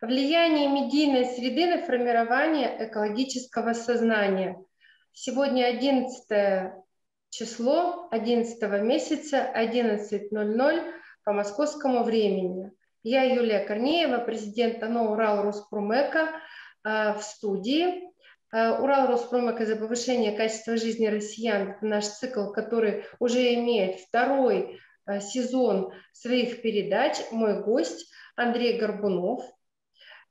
[0.00, 4.58] Влияние медийной среды на формирование экологического сознания.
[5.12, 6.72] Сегодня 11
[7.30, 10.92] число 11 месяца 11.00
[11.24, 12.72] по московскому времени.
[13.02, 16.30] Я Юлия Корнеева, президент АНО «Урал Роспромека»
[16.84, 18.10] э, в студии.
[18.52, 25.20] Э, «Урал Роспромека за повышение качества жизни россиян»– наш цикл, который уже имеет второй э,
[25.20, 27.18] сезон своих передач.
[27.30, 29.44] Мой гость Андрей Горбунов,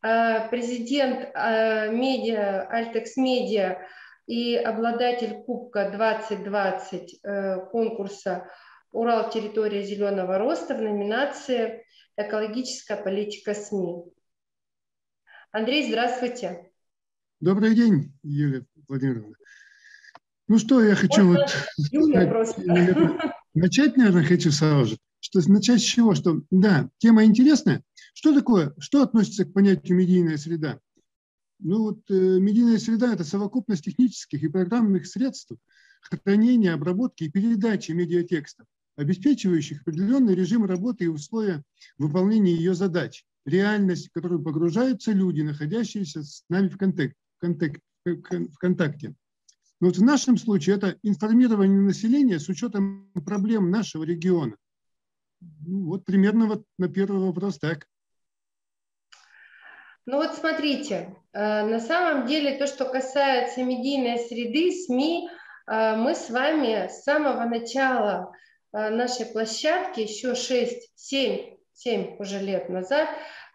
[0.03, 3.79] президент э, медиа, Альтекс Медиа
[4.27, 8.49] и обладатель Кубка 2020 э, конкурса
[8.91, 9.29] «Урал.
[9.29, 11.85] Территория зеленого роста» в номинации
[12.17, 14.03] «Экологическая политика СМИ».
[15.51, 16.69] Андрей, здравствуйте.
[17.39, 19.35] Добрый день, Юлия Владимировна.
[20.49, 21.49] Ну что, я хочу вот,
[21.91, 22.61] Юлия просто.
[23.53, 24.97] начать, наверное, хочу сразу же
[25.41, 27.83] что начать с чего, что да, тема интересная.
[28.13, 30.79] Что такое, что относится к понятию медийная среда?
[31.59, 35.53] Ну вот э, медийная среда– это совокупность технических и программных средств
[36.01, 41.63] хранения, обработки и передачи медиатекстов, обеспечивающих определенный режим работы и условия
[41.97, 47.81] выполнения ее задач, реальность, в которую погружаются люди, находящиеся с нами в, контакт, в, контакт,
[48.05, 49.15] в контакте.
[49.79, 54.57] Но вот в нашем случае это информирование населения с учетом проблем нашего региона.
[55.65, 57.87] Ну, вот примерно вот на первый вопрос так.
[60.05, 65.29] Ну вот смотрите, э, на самом деле то, что касается медийной среды, СМИ,
[65.67, 68.33] э, мы с вами с самого начала
[68.73, 73.09] э, нашей площадки, еще 6, 7, 7 уже лет назад,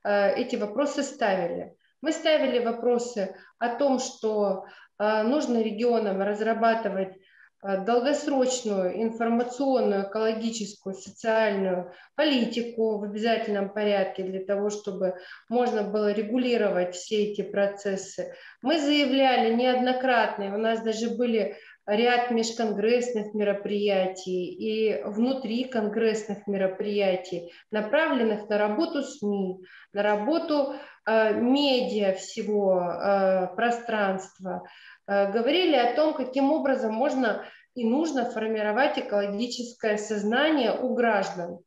[0.05, 1.77] эти вопросы ставили.
[2.01, 4.65] Мы ставили вопросы о том, что
[4.99, 7.19] нужно регионам разрабатывать
[7.63, 15.15] долгосрочную информационную, экологическую, социальную политику в обязательном порядке для того, чтобы
[15.49, 18.33] можно было регулировать все эти процессы.
[18.63, 21.57] Мы заявляли неоднократно, у нас даже были
[21.89, 29.59] ряд межконгрессных мероприятий и внутри конгрессных мероприятий, направленных на работу СМИ,
[29.93, 30.75] на работу
[31.07, 34.63] э, медиа всего э, пространства,
[35.09, 41.61] Э, говорили о том, каким образом можно и нужно формировать экологическое сознание у граждан.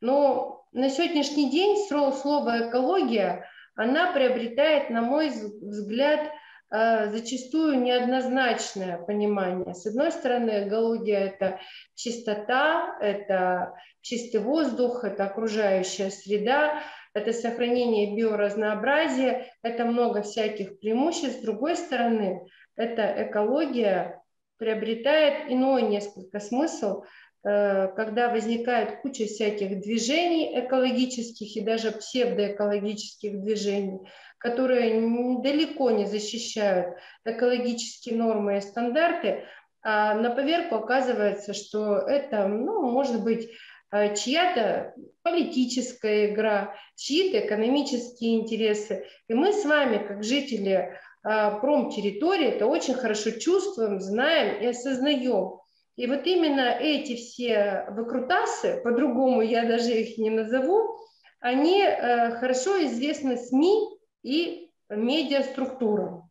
[0.00, 6.30] Но на сегодняшний день слово «экология» она приобретает, на мой взгляд,
[6.72, 9.74] зачастую неоднозначное понимание.
[9.74, 11.60] С одной стороны, экология– это
[11.94, 16.82] чистота, это чистый воздух, это окружающая среда,
[17.12, 21.40] это сохранение биоразнообразия, это много всяких преимуществ.
[21.40, 24.22] С другой стороны, эта экология
[24.56, 27.02] приобретает иной несколько смысл,
[27.42, 33.98] когда возникает куча всяких движений экологических и даже псевдоэкологических движений,
[34.38, 35.00] которые
[35.42, 39.44] далеко не защищают экологические нормы и стандарты,
[39.82, 43.50] а на поверку оказывается, что это, ну, может быть,
[43.90, 49.06] э, чья-то политическая игра, чьи-то экономические интересы.
[49.28, 55.61] И мы с вами, как жители а, промтерритории, это очень хорошо чувствуем, знаем и осознаем.
[56.02, 60.98] И вот именно эти все выкрутасы, по-другому я даже их не назову,
[61.38, 66.28] они э, хорошо известны СМИ и медиаструктурам.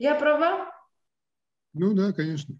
[0.00, 0.72] Я права?
[1.72, 2.56] Ну да, конечно.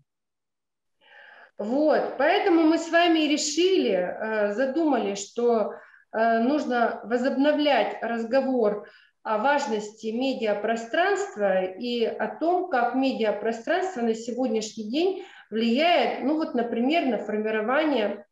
[1.58, 5.72] Вот, поэтому мы с вами решили, э, задумали, что
[6.12, 8.88] э, нужно возобновлять разговор
[9.24, 17.06] о важности медиапространства и о том, как медиапространство на сегодняшний день влияет, ну вот, например,
[17.06, 18.26] на формирование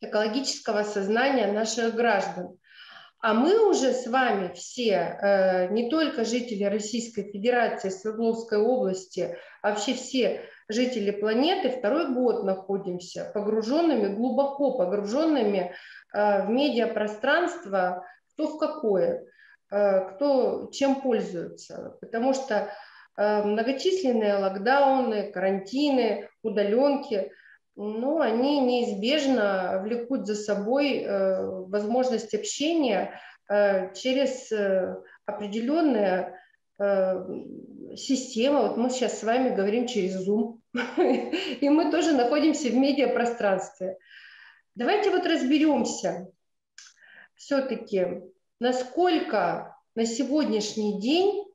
[0.00, 2.58] экологического сознания наших граждан.
[3.22, 9.70] А мы уже с вами все, э, не только жители Российской Федерации, Свердловской области, а
[9.70, 15.74] вообще все жители планеты, второй год находимся погруженными, глубоко погруженными
[16.14, 19.26] э, в медиапространство, кто в какое.
[19.70, 22.72] Э, кто чем пользуется, потому что
[23.20, 27.32] многочисленные локдауны, карантины, удаленки,
[27.76, 33.20] ну, они неизбежно влекут за собой э, возможность общения
[33.94, 34.52] через
[35.26, 36.38] определенные
[37.96, 38.60] системы.
[38.60, 40.60] Вот мы сейчас с вами говорим через Zoom,
[41.60, 43.98] и мы тоже находимся в медиапространстве.
[44.76, 46.28] Давайте вот разберемся
[47.34, 48.22] все-таки,
[48.60, 51.49] насколько на сегодняшний день э,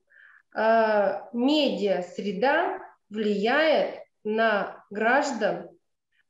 [0.55, 2.79] медиа-среда
[3.09, 5.69] влияет на граждан,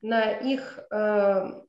[0.02, 1.62] на их, э,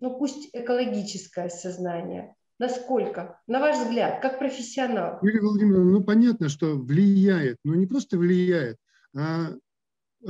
[0.00, 2.34] ну пусть экологическое сознание.
[2.58, 3.38] Насколько?
[3.46, 5.18] На ваш взгляд, как профессионал?
[5.22, 8.78] Юлия Владимировна, ну понятно, что влияет, но не просто влияет,
[9.14, 9.48] а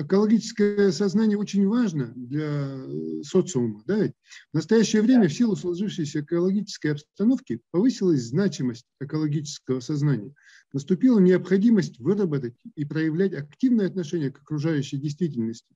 [0.02, 3.82] экологическое сознание очень важно для э, социума.
[3.86, 4.06] Да?
[4.52, 10.34] В настоящее время в силу сложившейся экологической обстановки повысилась значимость экологического сознания.
[10.72, 15.74] Наступила необходимость выработать и проявлять активное отношение к окружающей действительности.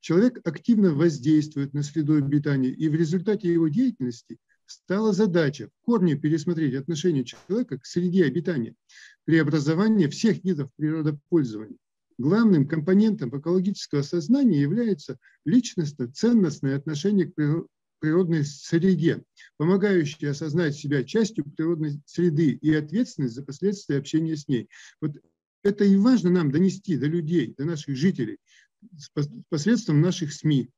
[0.00, 6.16] Человек активно воздействует на среду обитания, и в результате его деятельности стала задача в корне
[6.16, 8.74] пересмотреть отношение человека к среде обитания,
[9.24, 11.78] преобразование всех видов природопользования.
[12.18, 17.66] Главным компонентом экологического сознания является личностно-ценностное отношение к
[17.98, 19.22] природной среде,
[19.56, 24.68] помогающее осознать себя частью природной среды и ответственность за последствия общения с ней.
[25.00, 25.12] Вот
[25.62, 28.38] это и важно нам донести до людей, до наших жителей,
[29.48, 30.70] посредством наших СМИ.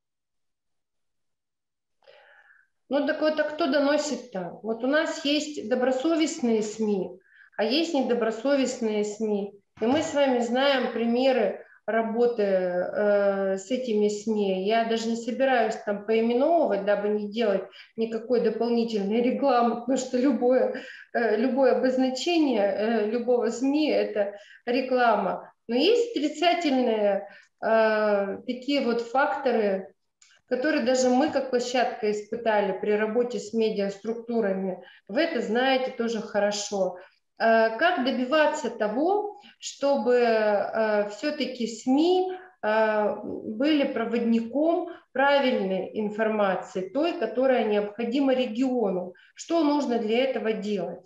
[2.89, 4.59] Ну так вот, а кто доносит-то?
[4.61, 7.19] Вот у нас есть добросовестные СМИ,
[7.57, 9.59] а есть недобросовестные СМИ.
[9.81, 14.65] И мы с вами знаем примеры работы э, с этими СМИ.
[14.65, 17.63] Я даже не собираюсь там поименовывать, дабы не делать
[17.97, 20.81] никакой дополнительной рекламы, потому что любое,
[21.13, 24.35] э, любое обозначение э, любого СМИ– это
[24.65, 25.53] реклама.
[25.67, 27.27] Но есть отрицательные
[27.61, 29.93] э, такие вот факторы,
[30.47, 34.81] которые даже мы как площадка испытали при работе с медиаструктурами.
[35.09, 36.97] Вы это знаете тоже хорошо.
[37.37, 47.69] Э, как добиваться того, чтобы э, все-таки СМИ э, были проводником правильной информации, той, которая
[47.69, 49.13] необходима региону.
[49.33, 51.01] Что нужно для этого делать?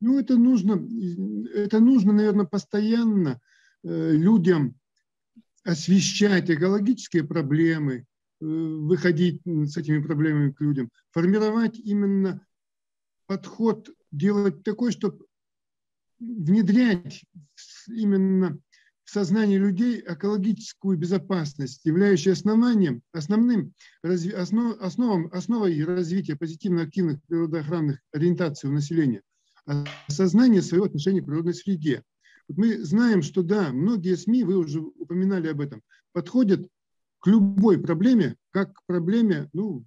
[0.00, 0.80] Ну, это нужно,
[1.54, 3.40] это нужно, наверное, постоянно
[3.82, 4.76] людям
[5.64, 8.06] освещать экологические проблемы,
[8.40, 12.46] выходить с этими проблемами к людям, формировать именно
[13.26, 15.27] подход, делать такой, чтобы
[16.20, 17.24] внедрять
[17.88, 18.58] именно
[19.04, 23.72] в сознание людей экологическую безопасность, являющую основанием, основным
[24.02, 29.22] основ, основом, основой развития позитивно-активных природоохранных ориентаций у населения,
[30.06, 32.02] осознание своего отношения к природной среде.
[32.48, 35.82] Вот мы знаем, что да, многие СМИ, вы уже упоминали об этом,
[36.12, 36.68] подходят
[37.20, 39.84] к любой проблеме как к проблеме, ну,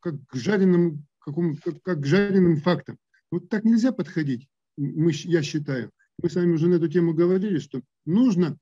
[0.00, 2.98] как к жареным, какому, как, как к жареным фактам.
[3.30, 5.90] Вот так нельзя подходить мы, я считаю,
[6.22, 8.58] мы с вами уже на эту тему говорили, что нужно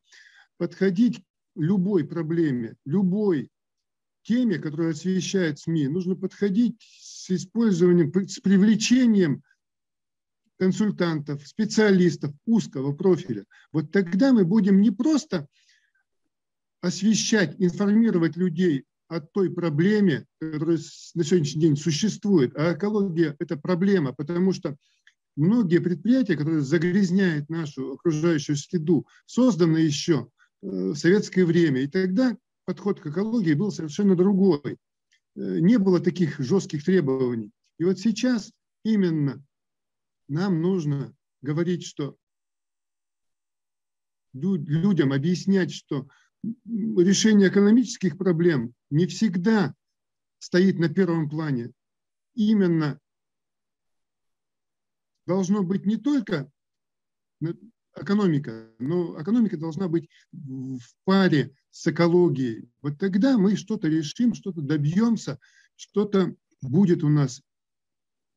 [0.58, 1.22] подходить
[1.54, 3.50] любой проблеме, любой
[4.22, 9.42] теме, которая освещает СМИ, нужно подходить с использованием, с привлечением
[10.58, 13.44] консультантов, специалистов узкого профиля.
[13.72, 15.48] Вот тогда мы будем не просто
[16.80, 20.78] освещать, информировать людей о той проблеме, которая
[21.14, 24.76] на сегодняшний день существует, а экология– это проблема, потому что
[25.36, 30.28] многие предприятия, которые загрязняют нашу окружающую среду, созданы еще
[30.62, 31.82] э, в советское время.
[31.82, 34.60] И тогда подход к экологии был совершенно другой.
[34.64, 34.76] Э,
[35.34, 37.50] не было таких жестких требований.
[37.78, 38.52] И вот сейчас
[38.84, 39.44] именно
[40.28, 42.16] нам нужно говорить, что
[44.34, 46.08] людям объяснять, что
[46.64, 49.74] решение экономических проблем не всегда
[50.38, 51.72] стоит на первом плане.
[52.34, 52.98] Именно
[55.26, 56.50] должно быть не только
[57.96, 62.70] экономика, но экономика должна быть в паре с экологией.
[62.80, 65.38] Вот тогда мы что-то решим, что-то добьемся,
[65.76, 67.42] что-то будет у нас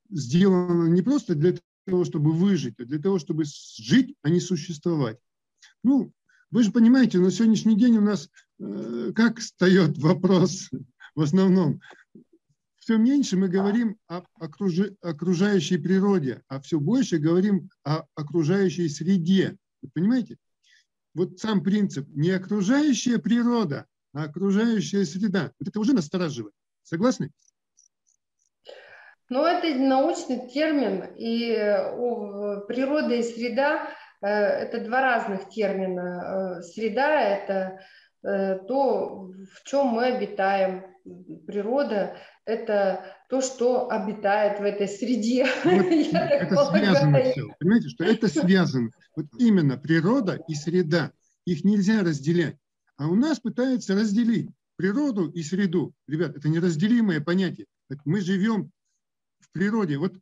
[0.09, 1.55] сделано не просто для
[1.85, 5.17] того, чтобы выжить, а для того, чтобы жить, а не существовать.
[5.83, 6.11] Ну,
[6.51, 8.29] вы же понимаете, на сегодняшний день у нас
[8.59, 10.69] э, как встает вопрос
[11.15, 11.81] в основном?
[12.85, 19.57] Все меньше мы говорим о окружающей природе, а все больше говорим о окружающей среде.
[19.81, 20.37] Вы понимаете?
[21.15, 25.51] Вот сам принцип не окружающая природа, а окружающая среда.
[25.59, 26.53] Вот это уже настораживает.
[26.83, 27.31] Согласны?
[29.29, 31.55] Ну, это научный термин, и
[32.67, 33.89] природа и среда
[34.21, 36.59] э,– это два разных термина.
[36.59, 37.79] Э, среда– это
[38.21, 40.85] э, то, в чем мы обитаем.
[41.47, 45.45] Природа это то, что обитает в этой среде.
[45.65, 47.55] Вот это связано все.
[47.59, 48.91] Понимаете, что это связано.
[49.15, 51.11] Вот именно природа и среда.
[51.45, 52.57] Их нельзя разделять.
[52.97, 55.93] А у нас пытаются разделить природу и среду.
[56.07, 57.67] Ребят, это неразделимое понятие.
[58.03, 58.71] Мы живем
[59.39, 59.97] в природе.
[59.97, 60.15] Вот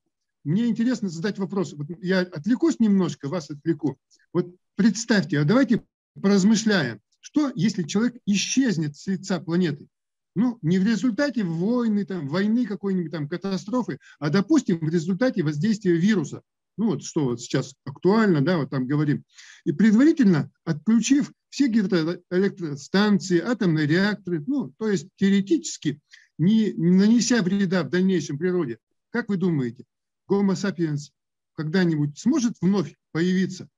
[0.43, 1.73] мне интересно задать вопрос.
[1.73, 3.97] Вот я отвлекусь немножко, вас отвлеку.
[4.33, 5.83] Вот представьте, а давайте
[6.21, 9.87] поразмышляем, что если человек исчезнет с лица планеты?
[10.35, 15.95] Ну, не в результате войны, там, войны какой-нибудь там катастрофы, а, допустим, в результате воздействия
[15.95, 16.41] вируса.
[16.75, 19.23] Ну, вот что вот сейчас актуально, да, вот там говорим.
[19.63, 25.99] И предварительно отключив все гидроэлектростанции, атомные реакторы, ну, то есть теоретически,
[26.39, 28.79] не, не нанеся вреда в дальнейшем природе,
[29.11, 29.85] как вы думаете,
[30.27, 31.11] Homo sapiens
[31.55, 33.69] когда-нибудь сможет вновь появиться?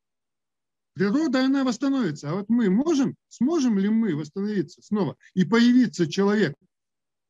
[0.95, 2.29] Природа, она восстановится.
[2.29, 6.55] А вот мы можем, сможем ли мы восстановиться снова и появиться человек,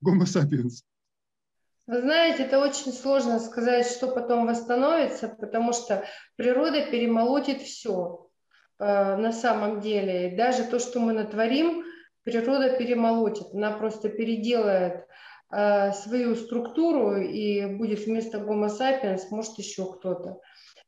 [0.05, 0.83] Homo sapiens?
[1.87, 6.05] Вы знаете, это очень сложно сказать, что потом восстановится, потому что
[6.35, 8.29] природа перемолотит все
[8.79, 10.35] э, на самом деле.
[10.35, 11.83] Даже то, что мы натворим,
[12.23, 13.47] природа перемолотит.
[13.53, 15.07] Она просто переделает
[15.51, 20.39] э, свою структуру и будет вместо Homo sapiens, может, еще кто-то.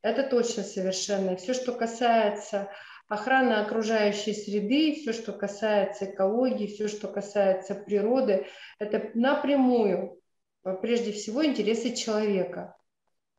[0.07, 1.35] Это точно совершенно.
[1.35, 2.69] Все, что касается
[3.07, 8.45] охраны окружающей среды, все, что касается экологии, все, что касается природы,
[8.79, 10.17] это напрямую
[10.67, 12.75] Э, прежде всего интересы человека.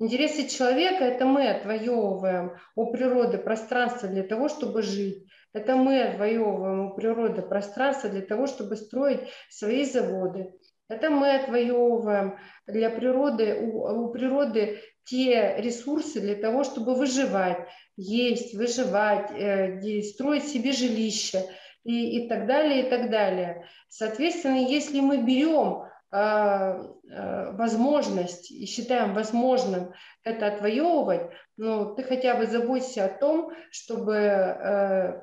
[0.01, 5.27] Интересы человека– это мы отвоевываем у природы пространство для того, чтобы жить.
[5.53, 9.21] Это мы отвоевываем у природы пространство для того, чтобы строить
[9.51, 10.53] свои заводы.
[10.89, 18.55] Это мы отвоевываем для природы, у, у природы те ресурсы для того, чтобы выживать, есть,
[18.55, 21.45] выживать, э, строить себе жилище
[21.85, 23.67] и, и так далее, и так далее.
[23.89, 29.93] Соответственно, если мы берем а, а, возможность и считаем возможным
[30.25, 35.23] это отвоевывать, ну, ты хотя бы заботься о том, чтобы э,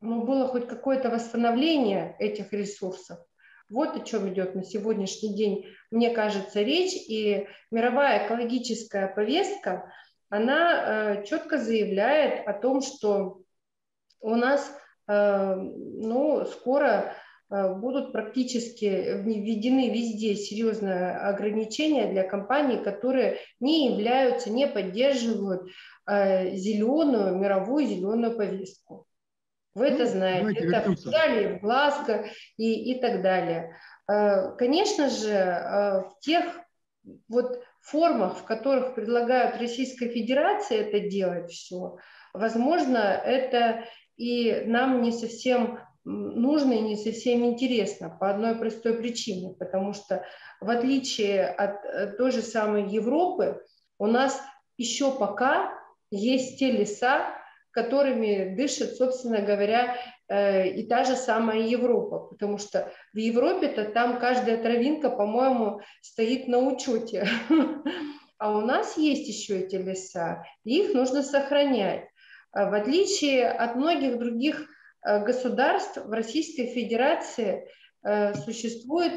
[0.00, 3.18] ну, было хоть какое-то восстановление этих ресурсов.
[3.70, 6.94] Вот о чем идет на сегодняшний день, мне кажется, речь.
[6.94, 9.92] И мировая экологическая повестка,
[10.28, 13.42] она э, четко заявляет о том, что
[14.20, 14.76] у нас
[15.08, 17.14] э, ну, скоро
[17.52, 25.70] Э, будут практически введены везде серьезные ограничения для компаний, которые не являются, не поддерживают
[26.08, 29.06] зеленую, мировую зеленую повестку.
[29.74, 33.76] Вы ну, это знаете, это в Австралии, в Глазго и, и так далее.
[34.12, 36.44] Э, конечно же, в тех
[37.28, 41.96] вот формах, в которых предлагают Российская Федерация это делать все,
[42.32, 43.84] возможно, это
[44.16, 50.24] и нам не совсем нужно и не совсем интересно по одной простой причине, потому что
[50.60, 53.62] в отличие от э, той же самой Европы,
[53.98, 54.40] у нас
[54.76, 55.72] еще пока
[56.10, 57.26] есть те леса,
[57.70, 64.18] которыми дышит, собственно говоря, э, и та же самая Европа, потому что в Европе-то там
[64.18, 67.28] каждая травинка, по-моему, стоит на учете,
[68.38, 72.08] а у нас есть еще эти леса, и их нужно сохранять.
[72.52, 74.68] А в отличие от многих других
[75.04, 77.68] Э, государств в Российской Федерации
[78.04, 79.12] э, существует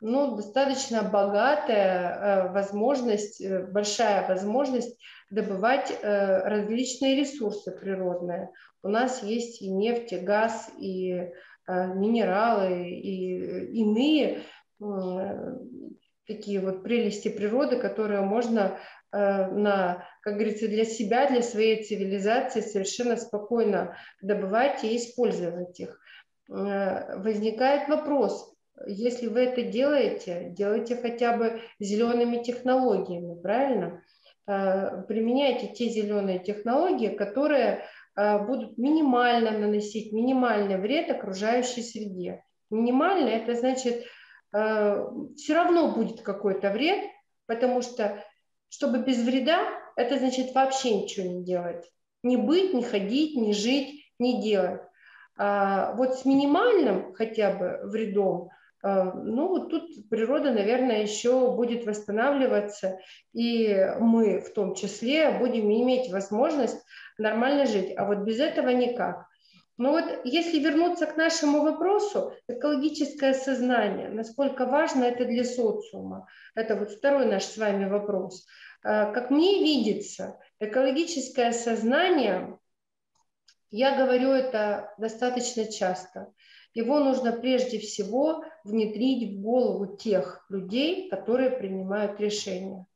[0.00, 4.98] ну, достаточно богатая э, возможность, большая возможность
[5.30, 8.50] добывать различные ресурсы природные.
[8.82, 11.30] У нас есть и нефть, и газ, и
[11.66, 14.40] минералы, и иные
[16.26, 18.78] такие вот прелести природы, которые можно
[19.12, 25.98] на как говорится, для себя, для своей цивилизации совершенно спокойно добывать и использовать их.
[26.50, 28.54] Э, возникает вопрос,
[28.86, 34.02] если вы это делаете, делайте хотя бы зелеными технологиями, правильно?
[34.46, 37.84] Э, применяйте те зеленые технологии, которые
[38.16, 42.42] э, будут минимально наносить минимальный вред окружающей среде.
[42.70, 44.04] Минимально это значит,
[44.50, 47.02] все равно будет какой-то вред,
[47.46, 48.22] потому что
[48.68, 49.60] чтобы без вреда
[49.96, 51.90] это значит вообще ничего не делать.
[52.22, 54.82] Не быть, не ходить, не жить, не делать.
[55.36, 58.50] А вот с минимальным хотя бы вредом,
[58.82, 62.98] ну вот тут природа, наверное, еще будет восстанавливаться,
[63.32, 66.80] и мы в том числе будем иметь возможность
[67.18, 67.92] нормально жить.
[67.96, 69.26] А вот без этого никак.
[69.76, 76.76] Но вот если вернуться к нашему вопросу, экологическое сознание, насколько важно это для социума, это
[76.76, 78.46] вот второй наш с вами вопрос–
[78.84, 82.58] Э, как мне видится, экологическое сознание,
[83.70, 86.32] я говорю это достаточно часто,
[86.74, 92.86] его нужно прежде всего внедрить в голову тех людей, которые принимают решения.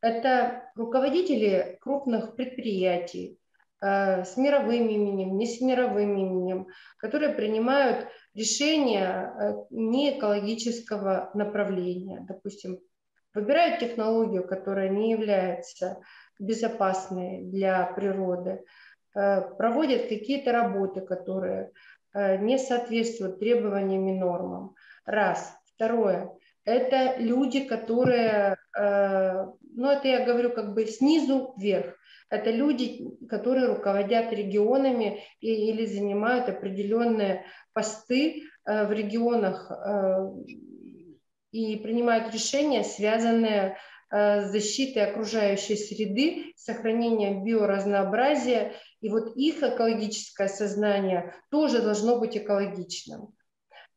[0.00, 3.38] Это руководители крупных предприятий
[3.82, 12.24] э, с мировым именем, не с мировым именем, которые принимают решения э, не экологического направления,
[12.26, 12.78] допустим,
[13.34, 16.00] выбирают технологию, которая не является
[16.38, 18.64] безопасной для природы,
[19.14, 21.72] э, проводят какие-то работы, которые
[22.14, 24.74] э, не соответствуют требованиям и нормам.
[25.04, 25.56] Раз.
[25.74, 26.30] Второе.
[26.64, 31.96] Это люди, которые, э, ну это я говорю как бы снизу вверх.
[32.28, 40.30] Это люди, которые руководят регионами и, или занимают определенные посты э, в регионах э,
[41.52, 43.76] и принимают решения, связанные
[44.12, 48.72] с защитой окружающей среды, сохранением биоразнообразия.
[49.00, 53.32] И вот их экологическое сознание тоже должно быть экологичным.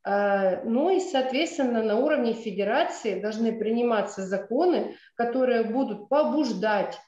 [0.06, 7.00] Э, ну и, соответственно, на уровне федерации должны приниматься законы, которые будут побуждать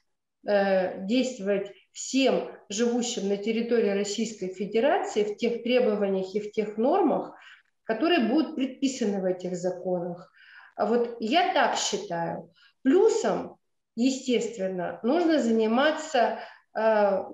[0.48, 7.34] Э, действовать всем живущим на территории Российской Федерации в тех требованиях и в тех нормах,
[7.82, 10.30] которые будут предписаны в этих законах.
[10.76, 12.52] А вот я так считаю.
[12.82, 13.56] Плюсом,
[13.96, 16.38] естественно, нужно заниматься
[16.78, 17.24] э,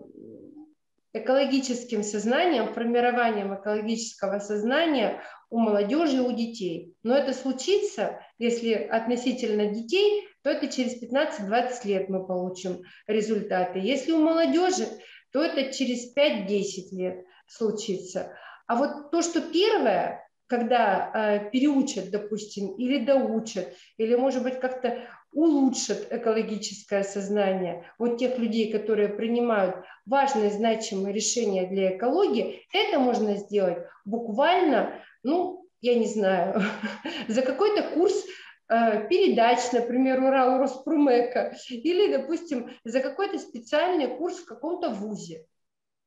[1.12, 5.20] экологическим сознанием, формированием экологического сознания
[5.52, 6.94] у молодежи и у детей.
[7.02, 13.78] Но это случится, если относительно детей то это через 15-20 лет мы получим результаты.
[13.78, 14.86] Если у молодежи,
[15.32, 18.36] то это через 5-10 лет случится.
[18.66, 25.06] А вот то, что первое, когда э, переучат, допустим, или доучат, или, может быть, как-то
[25.32, 33.36] улучшат экологическое сознание вот тех людей, которые принимают важные, значимые решения для экологии, это можно
[33.36, 36.62] сделать буквально, ну, я не знаю,
[37.28, 38.24] за какой-то курс
[38.72, 45.44] Э, передач, например, Урал Роспромека, или, допустим, за какой-то специальный курс в каком-то вузе.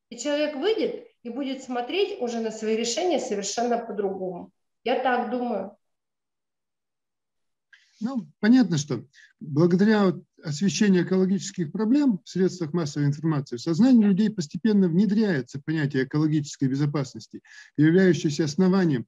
[0.10, 4.50] И человек выйдет и будет смотреть уже на свои решения совершенно по-другому.
[4.84, 5.78] Я так думаю.
[8.02, 9.06] Ну, понятно, что
[9.40, 16.68] благодаря освещению экологических проблем в средствах массовой информации в сознании людей постепенно внедряется понятие экологической
[16.68, 17.42] безопасности,
[17.78, 19.06] являющееся основанием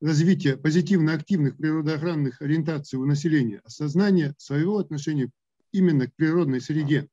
[0.00, 5.30] развития позитивно-активных природоохранных ориентаций у населения, осознание своего отношения
[5.72, 7.08] именно к природной среде.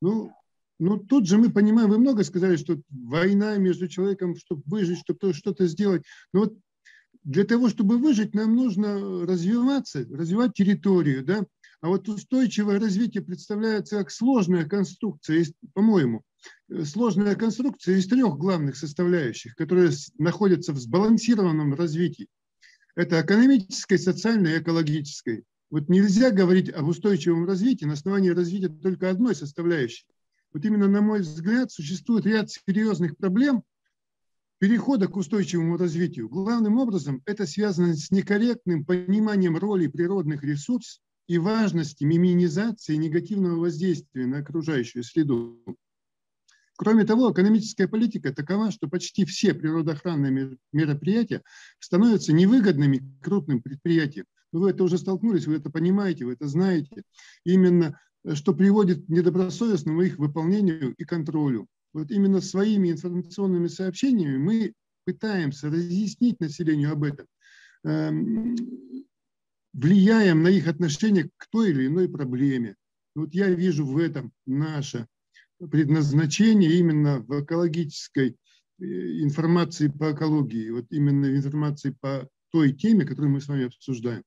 [0.00, 0.32] Ну,
[0.78, 5.34] ну, тут же мы понимаем, вы много сказали, что война между человеком, чтобы выжить, чтобы
[5.34, 6.04] что-то сделать.
[6.32, 6.58] Но вот
[7.24, 11.44] для того, чтобы выжить, нам нужно развиваться, развивать территорию, да,
[11.80, 16.22] а вот устойчивое развитие представляется как сложная конструкция, по-моему,
[16.68, 22.28] э, сложная конструкция из трех главных составляющих, которые находятся в сбалансированном развитии.
[22.96, 25.42] Это экономическое, социальное и экологическое.
[25.70, 30.04] Вот нельзя говорить об устойчивом развитии на основании развития только одной составляющей.
[30.52, 33.62] Вот именно, на мой взгляд, существует ряд серьезных проблем
[34.60, 36.28] перехода к устойчивому развитию.
[36.28, 44.26] Главным образом это связано с некорректным пониманием роли природных ресурсов и важности минимизации негативного воздействия
[44.26, 45.58] на окружающую среду.
[46.76, 51.42] Кроме того, экономическая политика такова, что почти все природоохранные мероприятия
[51.78, 54.26] становятся невыгодными крупным предприятиям.
[54.52, 57.02] Вы это уже столкнулись, вы это понимаете, вы это знаете.
[57.44, 61.66] Именно э, что приводит к недобросовестному их выполнению и контролю.
[61.92, 64.72] Вот именно своими информационными сообщениями мы
[65.04, 67.26] пытаемся разъяснить населению об этом.
[67.84, 68.56] Эм,
[69.72, 72.76] влияем на их отношение к той или иной проблеме.
[73.14, 75.06] Вот я вижу в этом наше
[75.58, 83.04] предназначение именно в экологической э, информации по экологии, вот именно в информации по той теме,
[83.04, 84.22] которую мы с вами обсуждаем.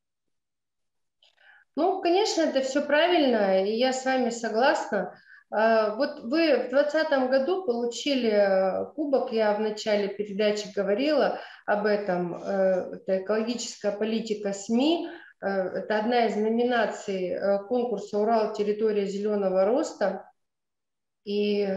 [1.75, 5.19] Ну, конечно, это все правильно, и я с вами согласна.
[5.55, 11.85] А, вот вы в 2020 году получили э, кубок, я в начале передачи говорила об
[11.85, 15.09] этом, э, это экологическая политика СМИ,
[15.43, 17.37] Э, это одна из номинаций
[17.67, 18.53] конкурса «Урал.
[18.53, 20.29] Территория зеленого роста».
[21.25, 21.67] И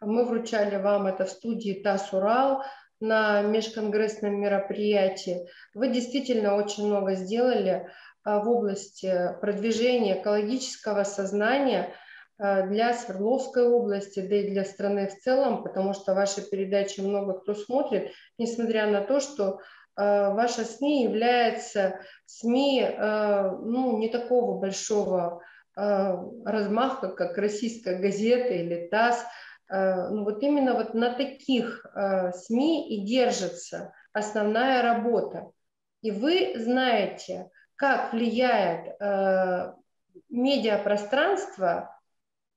[0.00, 2.62] мы вручали вам это в студии ТАСС «Урал»
[3.00, 5.48] на межконгрессном мероприятии.
[5.74, 7.90] Вы действительно очень много сделали
[8.24, 11.92] в области продвижения экологического сознания
[12.38, 17.54] для Свердловской области, да и для страны в целом, потому что ваши передачи много кто
[17.54, 19.60] смотрит, несмотря на то, что
[19.96, 25.42] Э, ваша СМИ является СМИ э, ну, не такого большого
[25.76, 29.24] э, размаха, как российская газета или ТАСС.
[29.68, 35.50] Ну, вот именно вот на таких СМИ и держится основная работа.
[36.02, 38.96] И вы знаете, как влияет
[40.28, 41.95] медиапространство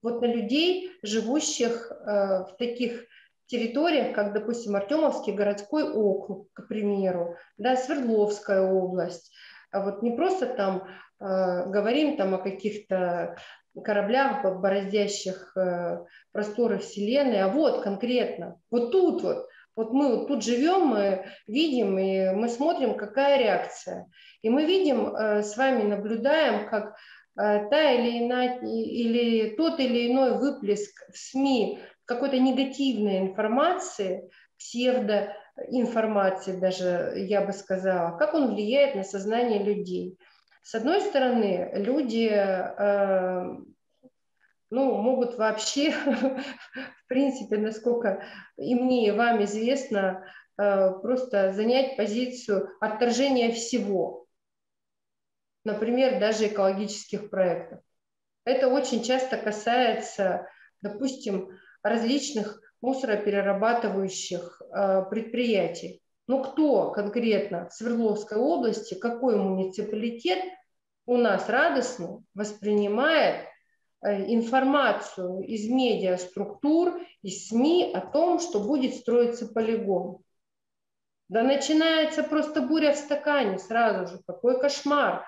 [0.01, 3.05] вот на людей, живущих в таких
[3.47, 9.31] территориях, как, допустим, Артемовский городской округ, к примеру, да, Свердловская область.
[9.71, 10.87] А вот не просто там
[11.19, 13.37] э, говорим там о каких-то
[13.83, 15.99] кораблях, бороздящих э,
[16.31, 21.97] просторы Вселенной, а вот конкретно, вот тут вот, Вот мы вот тут живем, мы видим,
[21.97, 24.07] и мы смотрим, какая реакция.
[24.43, 26.93] И мы видим, э, с вами наблюдаем, как э,
[27.39, 37.13] та или иная, или тот или иной выплеск в СМИ какой-то негативной информации, псевдоинформации даже,
[37.15, 40.17] я бы сказала, как он влияет на сознание людей.
[40.63, 43.57] С одной стороны, люди э,
[44.71, 45.91] ну, могут вообще,
[46.73, 48.23] в принципе, насколько
[48.57, 50.25] и мне, и вам известно,
[50.57, 54.18] э, просто занять позицию отторжения всего.
[55.71, 57.79] Например, даже экологических проектов.
[58.45, 60.47] Это очень часто касается,
[60.81, 61.49] допустим,
[61.83, 66.01] различных мусороперерабатывающих э, предприятий.
[66.27, 70.39] Ну, кто конкретно в Свердловской области, какой муниципалитет
[71.05, 73.49] у нас радостно воспринимает
[74.01, 80.19] Э, информацию из медиаструктур, из СМИ о том, что будет строиться полигон.
[81.27, 84.23] Да начинается просто буря в стакане сразу же.
[84.25, 85.25] Какой кошмар.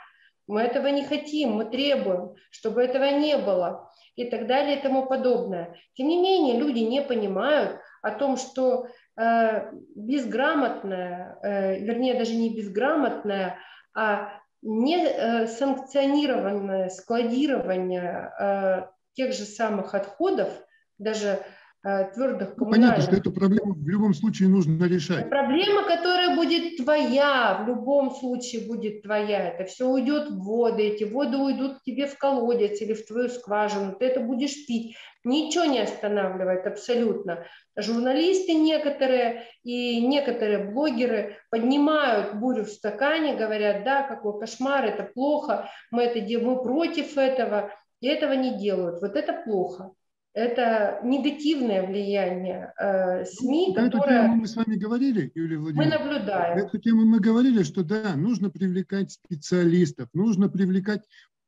[0.52, 5.06] Мы этого не хотим, мы требуем, чтобы этого не было и так далее и тому
[5.06, 5.78] подобное.
[5.94, 12.54] Тем не менее, люди не понимают о том, что э, безграмотное, э, вернее даже не
[12.54, 13.60] безграмотное,
[13.96, 20.50] а несанкционированное складирование э, тех же самых отходов,
[20.98, 21.40] даже э,
[21.84, 22.90] твердых ну, коммунальных.
[22.90, 25.30] Понятно, что эту проблему в любом случае нужно решать.
[25.30, 29.50] Проблема, которая будет твоя, в любом случае будет твоя.
[29.50, 33.30] Это все уйдет в воды, эти воды уйдут к тебе в колодец или в твою
[33.30, 34.96] скважину, ты это будешь пить.
[35.24, 37.46] Ничего не останавливает абсолютно.
[37.76, 45.70] Журналисты некоторые и некоторые блогеры поднимают бурю в стакане, говорят, да, какой кошмар, это плохо,
[45.90, 49.02] мы, это, мы против этого, и этого не делают.
[49.02, 49.92] Вот это плохо.
[50.34, 54.20] Это негативное влияние э, СМИ, На которое...
[54.20, 56.00] эту тему мы с вами говорили, Юлия Владимировна.
[56.00, 56.58] Мы наблюдаем.
[56.58, 61.04] На эту тему мы говорили, что да, нужно привлекать специалистов, нужно привлекать,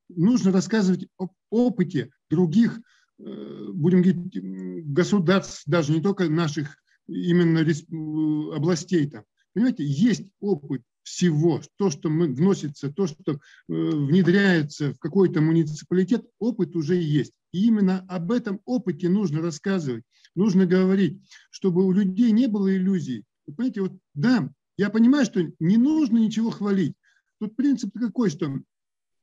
[0.09, 2.81] нужно рассказывать об опыте других
[3.19, 9.23] Э, будем говорить, государств, даже не только наших именно э, областей там.
[9.53, 16.25] Понимаете, есть опыт всего, то, что мы вносится, то, что э, внедряется в какой-то муниципалитет,
[16.39, 17.33] опыт уже есть.
[17.53, 20.03] И именно об этом опыте нужно рассказывать,
[20.35, 23.23] нужно говорить, чтобы у людей не было иллюзий.
[23.47, 26.95] Вы понимаете, вот да, я понимаю, что не нужно ничего хвалить.
[27.39, 28.47] Тут принцип какой, что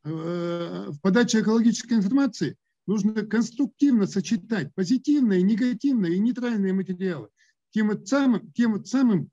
[0.04, 2.56] э, в подаче экологической информации–
[2.90, 7.28] нужно конструктивно сочетать позитивные, негативные и нейтральные материалы.
[7.70, 9.30] Тем вот самым, тем вот самым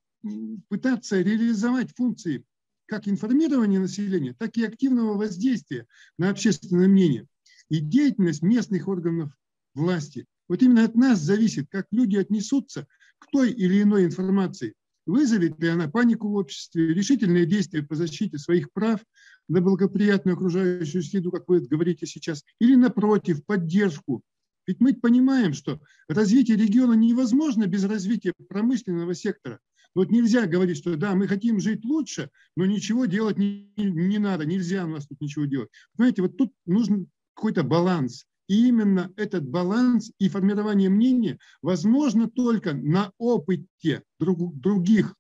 [0.69, 2.43] пытаться реализовать функции
[2.85, 5.87] как информирования населения, так и активного воздействия
[6.19, 7.25] на общественное мнение
[7.69, 9.31] и деятельность местных органов
[9.73, 10.25] власти.
[10.47, 12.87] Вот именно от нас зависит, как люди отнесутся
[13.19, 14.73] к той или иной информации.
[15.05, 19.01] Вызовет ли она панику в обществе, решительные действия по защите своих прав,
[19.47, 24.21] на благоприятную окружающую среду, как вы говорите сейчас, или напротив, поддержку.
[24.65, 29.59] Ведь мы понимаем, что развитие региона невозможно без развития промышленного сектора.
[29.95, 34.45] Вот нельзя говорить, что да, мы хотим жить лучше, но ничего делать не, не надо,
[34.45, 35.69] нельзя у нас тут ничего делать.
[35.95, 38.25] Понимаете, вот тут нужен какой-то баланс.
[38.47, 45.13] И именно этот баланс и формирование мнения возможно только на опыте друг, других,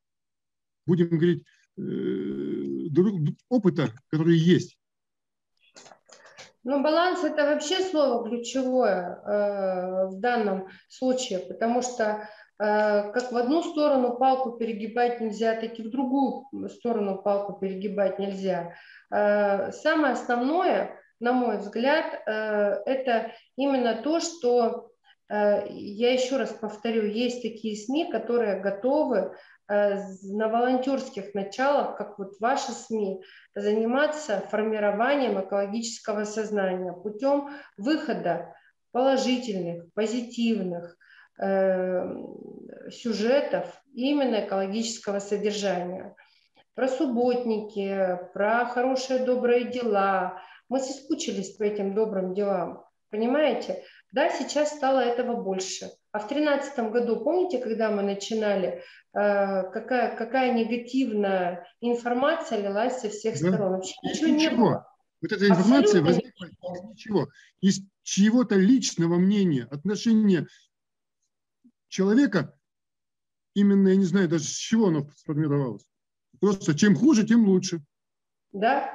[0.85, 1.43] будем говорить,
[1.77, 1.81] э,
[3.49, 4.77] опыта, который есть.
[6.63, 12.03] Ну, баланс– это вообще слово ключевое э, в данном случае, потому что
[12.59, 18.19] э, как в одну сторону палку перегибать нельзя, так и в другую сторону палку перегибать
[18.19, 18.73] нельзя.
[19.11, 24.91] Э, самое основное, на мой взгляд, э, это именно то, что,
[25.29, 29.35] э, я еще раз повторю, есть такие СМИ, которые готовы
[29.69, 33.21] Э, на волонтерских началах, как вот ваши СМИ,
[33.53, 38.55] заниматься формированием экологического сознания путем выхода
[38.93, 40.97] положительных, позитивных
[41.37, 42.01] э,
[42.91, 46.15] сюжетов именно экологического содержания.
[46.73, 50.41] Про субботники, про хорошие добрые дела.
[50.69, 53.83] Мы соскучились по этим добрым делам, понимаете?
[54.11, 55.91] Да, сейчас стало этого больше.
[56.11, 63.09] А в 2013 году, помните, когда мы начинали, э, какая, какая негативная информация лилась со
[63.09, 63.49] всех да.
[63.49, 63.73] сторон?
[63.73, 64.91] Вообще ничего, ничего не было.
[65.21, 67.27] Вот эта информация Абсолютно возникла из ничего,
[67.59, 70.47] из чьего-то личного мнения, отношения
[71.87, 72.55] человека,
[73.53, 75.85] именно, я не знаю даже с чего оно сформировалось.
[76.39, 77.83] Просто чем хуже, тем лучше.
[78.51, 78.93] Да,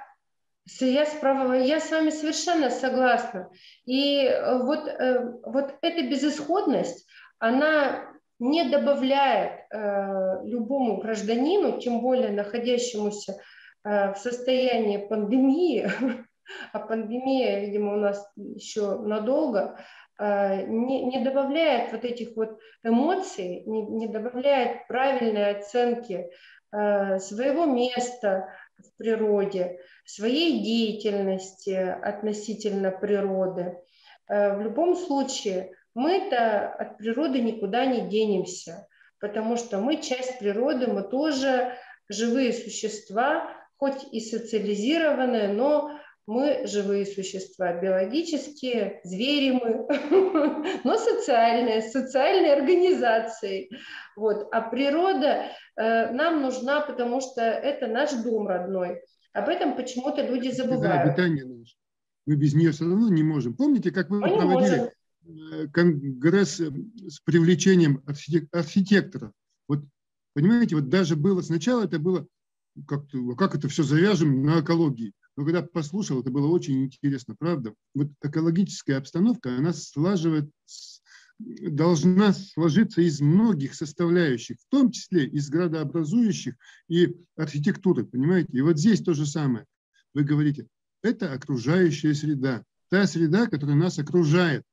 [0.80, 3.50] я, справа, я с вами совершенно согласна.
[3.84, 7.06] И э, вот, э, вот эта безысходность,
[7.38, 8.04] она
[8.38, 13.36] не добавляет э, любому гражданину, тем более находящемуся
[13.84, 15.90] в состоянии пандемии,
[16.72, 19.76] а пандемия, видимо, у нас еще надолго,
[20.20, 26.30] не, не добавляет вот этих вот эмоций, не, не добавляет правильной оценки
[26.70, 33.76] своего места в природе, своей деятельности относительно природы.
[34.28, 38.86] Э, в любом случае, мы-то от природы никуда не денемся,
[39.20, 41.76] потому что мы часть природы, мы тоже
[42.08, 45.98] живые существа, хоть и социализированные, но
[46.32, 53.70] мы живые существа, биологические, звери мы, но социальные, социальные организации.
[54.16, 54.48] Вот.
[54.50, 59.00] А природа э, нам нужна, потому что это наш дом родной.
[59.34, 60.82] Об этом почему-то люди забывают.
[60.82, 61.74] Да, обитание наше.
[62.26, 63.54] Мы без нее все равно не можем.
[63.54, 64.90] Помните, как вы мы проводили
[65.24, 66.70] э, конгресс э,
[67.08, 69.32] с привлечением архитекторов?
[69.68, 69.80] Вот,
[70.34, 72.26] понимаете, вот даже было сначала это было
[72.86, 73.02] как,
[73.36, 75.12] как это все завяжем на экологии.
[75.36, 77.74] Но когда послушал, это было очень интересно, правда?
[77.94, 80.50] Вот экологическая обстановка, она слаживает,
[81.38, 86.54] должна сложиться из многих составляющих, в том числе из градообразующих
[86.88, 88.52] и архитектуры, понимаете?
[88.52, 89.66] И вот здесь то же самое.
[90.12, 90.66] Вы говорите,
[91.02, 94.64] это окружающая среда, та среда, которая нас окружает.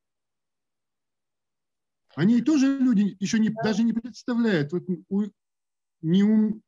[2.16, 4.74] Они тоже люди еще не, даже не представляют.
[4.74, 5.24] Вот у,
[6.02, 6.62] не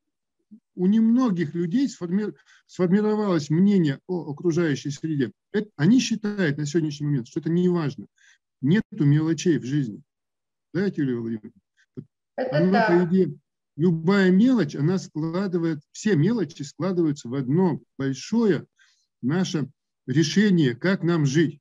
[0.81, 2.33] у немногих людей сформи,
[2.65, 5.31] сформировалось мнение о окружающей среде.
[5.51, 8.07] Это, они считают на сегодняшний момент, что это не важно.
[8.61, 10.01] Нету мелочей в жизни.
[10.73, 11.61] Да, Юлия Владимировна?
[12.35, 12.87] Это она, да.
[12.87, 13.37] по идее,
[13.75, 18.65] любая мелочь, она складывает, все мелочи складываются в одно большое
[19.21, 19.69] наше
[20.07, 21.59] решение, как нам жить.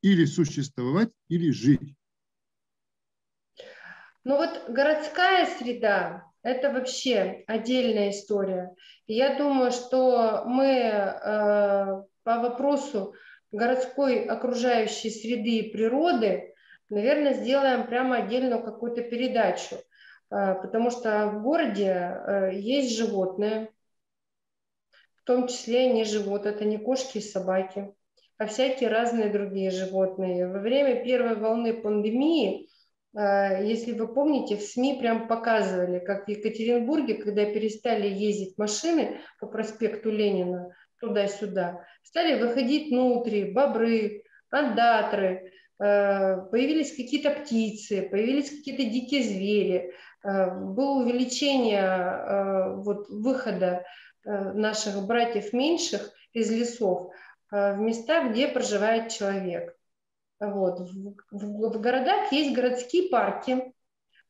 [0.00, 1.94] Или существовать, или жить.
[4.24, 8.74] Ну вот городская среда, это вообще отдельная история.
[9.06, 13.14] Я думаю, что мы э, по вопросу
[13.52, 16.54] городской окружающей среды и природы,
[16.88, 23.70] наверное, сделаем прямо отдельную какую-то передачу, э, потому что в городе э, есть животные,
[25.16, 27.94] в том числе не живут, это не кошки и собаки,
[28.38, 30.48] а всякие разные другие животные.
[30.48, 32.70] Во время первой волны пандемии
[33.12, 39.46] если вы помните, в СМИ прям показывали, как в Екатеринбурге, когда перестали ездить машины по
[39.46, 49.22] проспекту Ленина туда-сюда, стали выходить нутри, бобры, андатры, а, появились какие-то птицы, появились какие-то дикие
[49.22, 49.92] звери,
[50.22, 53.84] а, было увеличение вот, выхода
[54.24, 57.10] наших братьев меньших из лесов
[57.50, 59.74] в места, где проживает человек.
[60.40, 60.80] Вот.
[60.80, 63.72] В, в, в городах есть городские парки,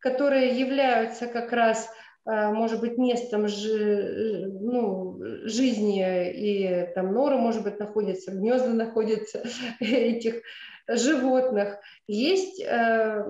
[0.01, 1.89] которые являются как раз,
[2.27, 9.45] э, может быть, местом жи, ну, жизни, и там норы, может быть, находятся, гнезда находятся
[9.81, 10.43] этих
[10.89, 11.79] животных.
[12.09, 13.25] Есть э,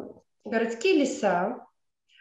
[0.46, 1.66] городские леса,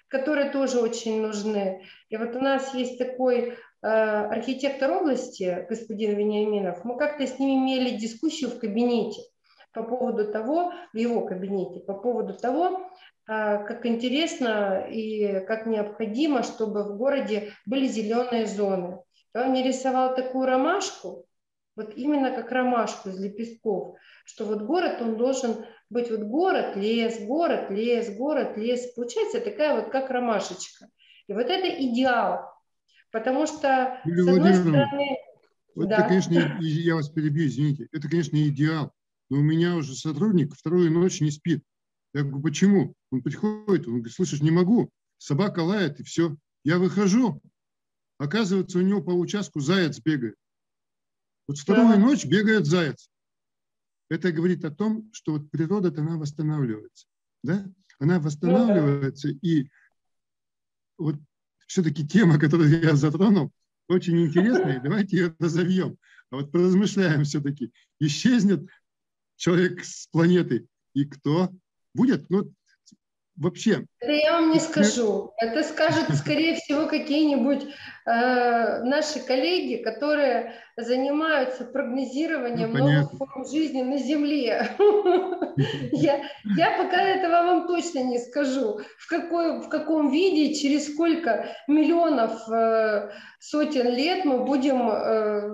[0.10, 1.86] которые тоже очень нужны.
[2.10, 7.63] И вот у нас есть такой э, архитектор области, господин Вениаминов, мы как-то с ним
[7.63, 9.22] имели дискуссию в кабинете–
[9.79, 12.91] по поводу того, в его кабинете, по поводу того,
[13.27, 18.99] а, как интересно и как необходимо, чтобы в городе были зеленые зоны.
[19.33, 21.25] И он мне рисовал такую ромашку,
[21.75, 27.19] вот именно как ромашку из лепестков, что вот город, он должен быть вот город, лес,
[27.21, 28.93] город, лес, город, лес.
[28.93, 30.87] Получается такая вот как ромашечка.
[31.27, 32.51] И вот это идеал,
[33.11, 35.17] потому что, Юлия с одной стороны...
[35.75, 35.99] Вот да.
[35.99, 38.91] это, конечно, я вас перебью, извините, это, конечно, идеал,
[39.29, 41.63] но у меня уже сотрудник вторую ночь не спит.
[42.13, 42.95] Я говорю, почему?
[43.11, 46.35] Он приходит, он говорит, слышишь, не могу, собака лает, и все.
[46.63, 47.41] Я выхожу,
[48.17, 50.35] оказывается, у него по участку заяц бегает.
[51.47, 51.97] Вот вторую да.
[51.97, 53.09] ночь бегает заяц.
[54.09, 57.07] Это говорит о том, что вот природа она восстанавливается.
[57.43, 57.65] Да?
[57.99, 59.39] Она восстанавливается, ну, да.
[59.47, 59.69] и
[60.97, 61.15] вот
[61.67, 63.51] все-таки тема, которую я затронул,
[63.87, 65.97] очень интересная, давайте ее разовьем.
[66.31, 67.71] А вот поразмышляем все-таки.
[67.99, 68.67] Исчезнет
[69.39, 70.67] человек с планеты.
[70.93, 71.49] И кто
[71.95, 72.30] будет?
[72.30, 72.52] Ну,
[73.38, 73.86] вообще.
[73.99, 75.32] Это я вам не скажу.
[75.38, 83.82] Это скажут, скорее всего, какие-нибудь э, наши коллеги, которые занимаются прогнозированием ну, новых форм жизни
[83.82, 84.69] на Земле.
[85.91, 86.23] Я,
[86.56, 88.80] я пока этого вам точно не скажу.
[88.97, 95.49] В, какой, в каком виде, через сколько миллионов, э, сотен лет мы будем э,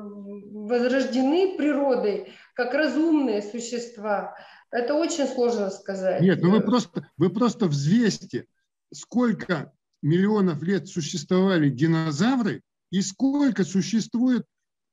[0.67, 4.36] возрождены природой как разумные существа.
[4.72, 6.22] Это очень сложно сказать.
[6.22, 8.48] Нет, ну вы просто, вы просто взвесьте.
[8.94, 14.46] сколько миллионов лет существовали динозавры и сколько существует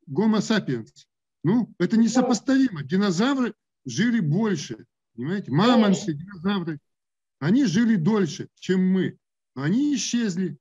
[0.06, 1.06] гомо сапиенс.
[1.44, 2.82] Ну, это несопоставимо.
[2.82, 5.50] Динозавры жили больше, понимаете?
[5.50, 6.78] Мамонты, динозавры,
[7.38, 9.18] они жили дольше, чем мы.
[9.54, 10.56] Они исчезли.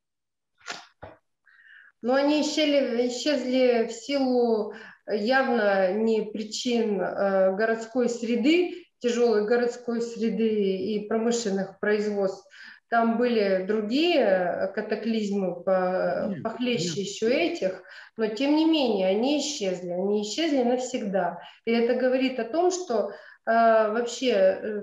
[2.01, 4.73] Но они исчезли, исчезли в силу
[5.07, 12.47] явно не причин э, городской среды, тяжелой городской среды и промышленных производств.
[12.89, 16.97] Там были другие катаклизмы по, похлеще нет.
[16.97, 17.81] еще этих,
[18.17, 21.41] но тем не менее они исчезли, они исчезли навсегда.
[21.65, 23.13] И это говорит о том, что э,
[23.45, 24.81] вообще э,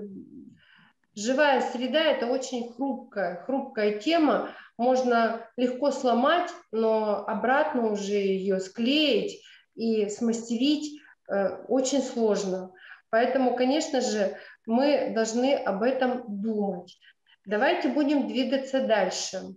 [1.15, 9.43] живая среда это очень хрупкая, хрупкая тема, можно легко сломать, но обратно уже ее склеить
[9.79, 12.73] и смастерить э, очень сложно.
[13.09, 16.99] Поэтому, конечно же, мы должны об этом думать.
[17.45, 19.55] Давайте будем двигаться дальше.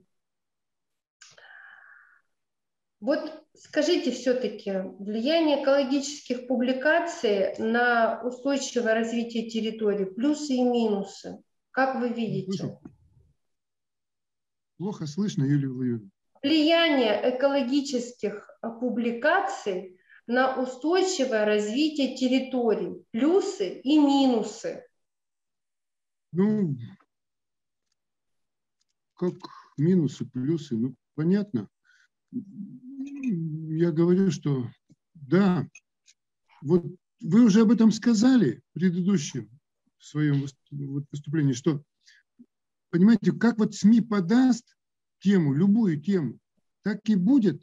[3.00, 12.10] Вот скажите все-таки, влияние экологических публикаций на устойчивое развитие территории, плюсы и минусы, как вы
[12.10, 12.78] видите?
[14.78, 16.10] Плохо слышно, Юлия Владимировна.
[16.42, 18.48] Влияние экологических
[18.80, 19.98] публикаций
[20.32, 24.84] на устойчивое развитие территорий, плюсы и минусы?
[26.32, 26.74] Ну,
[29.14, 29.34] как
[29.76, 31.68] минусы, плюсы, ну, понятно.
[32.30, 34.66] Я говорю, что
[35.12, 35.68] да,
[36.62, 36.86] вот
[37.20, 39.50] вы уже об этом сказали в предыдущем
[39.98, 41.84] своем выступлении, что,
[42.88, 44.76] понимаете, как вот СМИ подаст
[45.20, 46.38] тему, любую тему,
[46.80, 47.62] так и будет,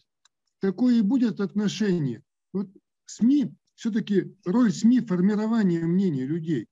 [0.60, 2.24] такое и будет отношение.
[2.54, 2.70] Вот
[3.06, 6.68] СМИ, все-таки роль СМИ– формирование мнения людей.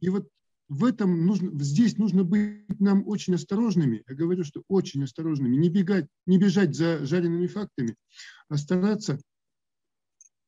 [0.00, 0.28] И вот
[0.68, 4.02] в этом нужно, здесь нужно быть нам очень осторожными.
[4.08, 5.56] Я говорю, что очень осторожными.
[5.56, 7.96] Не, бегать, не бежать за жареными фактами,
[8.48, 9.20] а стараться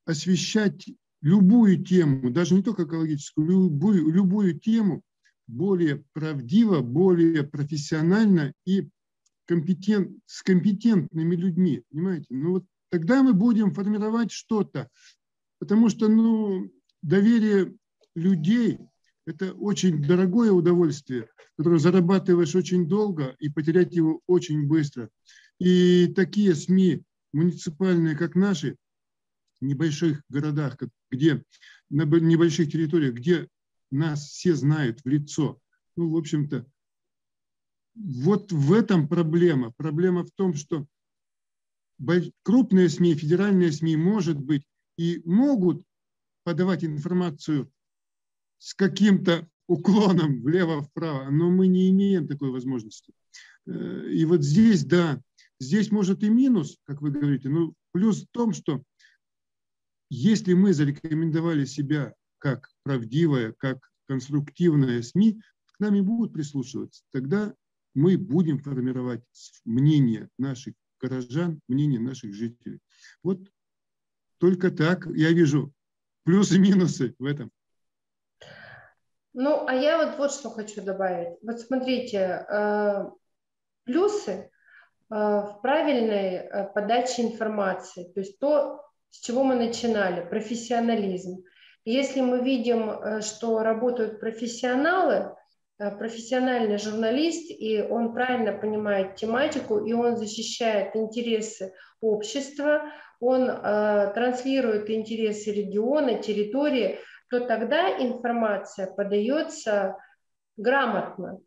[0.04, 0.88] освещать
[1.20, 5.02] любую тему, даже не только экологическую, любую, любую тему
[5.46, 8.88] более правдиво, более профессионально и
[9.46, 11.82] компетент, с компетентными людьми.
[11.90, 12.26] Понимаете?
[12.30, 14.88] Ну вот тогда мы будем формировать что-то.
[15.58, 16.70] Потому что ну,
[17.02, 17.74] доверие
[18.14, 18.78] людей–
[19.26, 25.10] это очень дорогое удовольствие, которое зарабатываешь очень долго и потерять его очень быстро.
[25.58, 28.76] И такие СМИ муниципальные, как наши,
[29.60, 30.76] в небольших городах,
[31.10, 31.42] где
[31.88, 33.48] на небольших территориях, где
[33.90, 35.58] нас все знают в лицо,
[35.96, 36.66] ну, в общем-то,
[37.94, 39.72] вот в этом проблема.
[39.76, 40.86] Проблема в том, что
[42.42, 44.64] крупные СМИ, федеральные СМИ, может быть,
[44.96, 45.82] и могут
[46.44, 47.70] подавать информацию
[48.58, 53.12] с каким-то уклоном влево-вправо, но мы не имеем такой возможности.
[53.66, 55.20] Э, и вот здесь, да,
[55.58, 58.82] здесь может и минус, как вы говорите, но плюс в том, что
[60.08, 65.40] если мы зарекомендовали себя как правдивая, как конструктивная СМИ,
[65.72, 67.02] к нами будут прислушиваться.
[67.12, 67.54] Тогда
[67.94, 69.24] мы будем формировать
[69.64, 70.74] мнение наших
[71.08, 72.80] горожан, мнение наших жителей.
[73.22, 73.38] Вот
[74.38, 75.72] только так я вижу
[76.24, 77.50] плюсы минусы в этом.
[79.32, 81.36] Ну, а я вот вот что хочу добавить.
[81.42, 83.04] Вот смотрите, э,
[83.84, 84.44] плюсы э,
[85.10, 91.44] в правильной э, подаче информации, то есть то, с чего мы начинали, профессионализм.
[91.84, 95.36] Если мы видим, что работают профессионалы,
[95.78, 104.90] профессиональный журналист, и он правильно понимает тематику, и он защищает интересы общества, он э, транслирует
[104.90, 109.96] интересы региона, территории, то тогда информация подается
[110.56, 111.40] грамотно.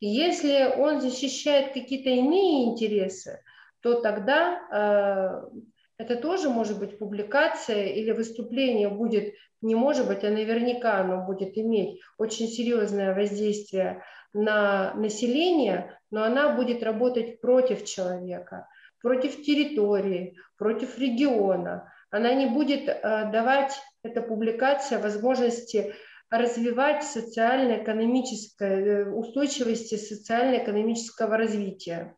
[0.00, 3.40] Если он защищает какие-то иные интересы,
[3.80, 5.58] то тогда э,
[5.98, 11.56] это тоже может быть публикация или выступление будет, не может быть, а наверняка оно будет
[11.56, 18.68] иметь очень серьезное воздействие на население, но она будет работать против человека,
[19.00, 21.90] против территории, против региона.
[22.10, 23.72] Она не будет э, давать,
[24.02, 25.94] эта публикация, возможности
[26.30, 32.14] развивать социально-экономическое, э, устойчивости социально-экономического развития.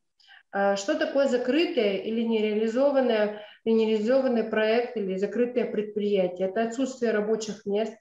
[0.50, 6.48] А что такое закрытое или нереализованное, нереализованный проект или закрытое предприятие?
[6.48, 7.94] Это отсутствие рабочих мест,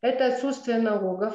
[0.00, 1.34] это отсутствие налогов,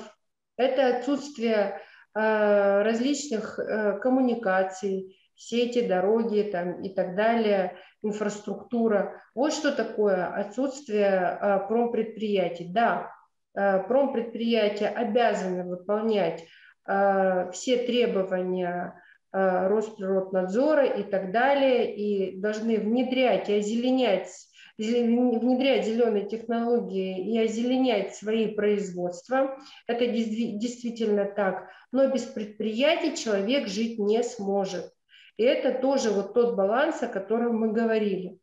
[0.57, 1.79] это отсутствие
[2.13, 9.21] э, различных э, коммуникаций, сети, дороги там, и так далее, инфраструктура.
[9.33, 12.67] Вот что такое отсутствие э, промпредприятий.
[12.71, 13.11] Да,
[13.55, 16.45] э, промпредприятия обязаны выполнять
[16.87, 19.01] э, все требования
[19.31, 24.29] Росприроднадзора и так далее, и должны внедрять и озеленять
[24.77, 29.57] внедрять зеленые технологии и озеленять свои производства.
[29.87, 31.69] Это действительно так.
[31.91, 34.91] Но без предприятий человек жить не сможет.
[35.37, 38.39] И это тоже вот тот баланс, о котором мы говорили.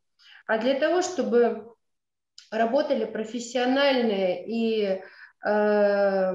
[0.47, 1.75] А для того, чтобы
[2.51, 5.03] работали профессиональные и
[5.45, 6.33] э,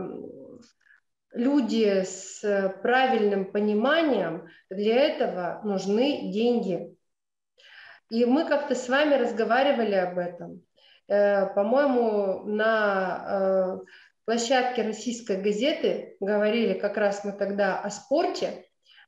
[1.34, 2.42] люди с
[2.82, 6.96] правильным пониманием, для этого нужны деньги.
[8.10, 10.62] И мы как-то с вами разговаривали об этом.
[11.08, 13.86] Э, по-моему, на э,
[14.26, 18.66] площадке российской газеты говорили как раз мы тогда о спорте,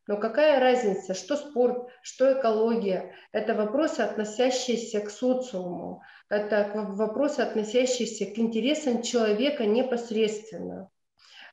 [0.07, 3.15] но какая разница, что спорт, что экология?
[3.31, 10.89] Это вопросы, относящиеся к социуму, это вопросы, относящиеся к интересам человека непосредственно.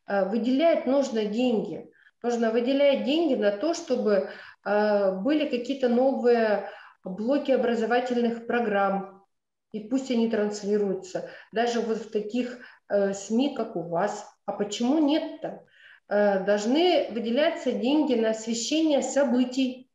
[0.07, 1.91] Э, выделять нужно деньги.
[2.23, 4.31] Нужно выделять деньги на то, чтобы
[4.65, 6.71] были какие-то новые
[7.05, 9.25] блоки образовательных программ,
[9.73, 14.27] и пусть они транслируются, даже вот в таких э, СМИ, как у вас.
[14.45, 15.65] А почему нет-то?
[16.09, 19.91] Э, должны выделяться деньги на освещение событий,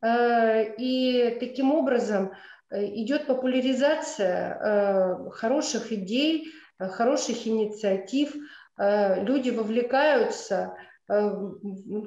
[0.00, 2.32] э, и таким образом
[2.70, 8.38] э, идет популяризация э, хороших идей, э, хороших инициатив, э,
[8.78, 10.74] люди вовлекаются
[11.12, 11.30] Э,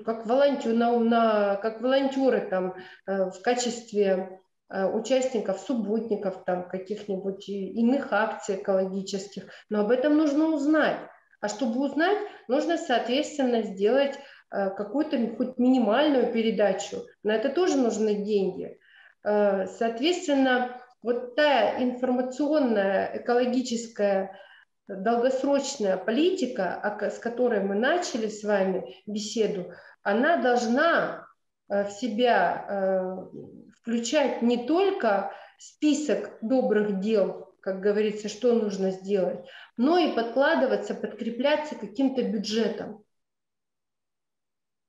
[0.05, 4.39] как, волонтер, на, на, как волонтеры там, э, в качестве
[4.69, 9.43] э, участников, субботников, там, каких-нибудь иных акций экологических.
[9.69, 10.97] Но об этом нужно узнать.
[11.41, 14.17] А чтобы узнать, нужно, соответственно, сделать
[14.49, 17.03] какую-то хоть минимальную передачу.
[17.23, 18.79] На это тоже нужны деньги.
[19.21, 24.39] Соответственно, вот та информационная экологическая
[24.87, 29.71] долгосрочная политика, с которой мы начали с вами беседу,
[30.03, 31.27] она должна
[31.69, 39.45] э, в себя э, включать не только список добрых дел, как говорится, что нужно сделать,
[39.77, 43.03] но и подкладываться, подкрепляться каким-то бюджетом.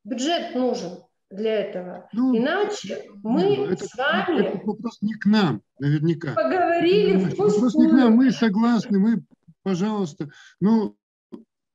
[0.05, 2.09] Бюджет нужен для этого.
[2.13, 4.47] Ну, Иначе мы это, с вами...
[4.47, 6.35] Это вопрос не к нам, наверняка.
[6.35, 9.23] Поговорили в Вопрос не к нам, мы согласны, мы
[9.67, 10.31] пожалуйста.
[10.61, 10.95] Но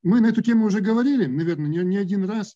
[0.01, 2.55] мы на эту тему уже говорили, наверное, не, не один раз.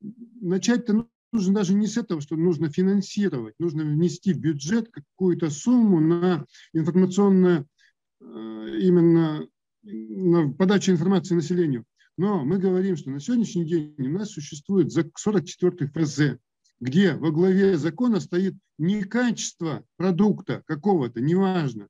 [0.00, 5.98] Начать-то нужно даже не с этого, что нужно финансировать, нужно внести в бюджет какую-то сумму
[5.98, 7.66] на информационное,
[8.20, 9.44] э, именно
[9.82, 11.84] на подачу информации населению.
[12.16, 16.38] Но мы говорим, что на сегодняшний день у нас существует 44 ФЗ,
[16.78, 21.88] где во главе закона стоит не качество продукта какого-то, неважно,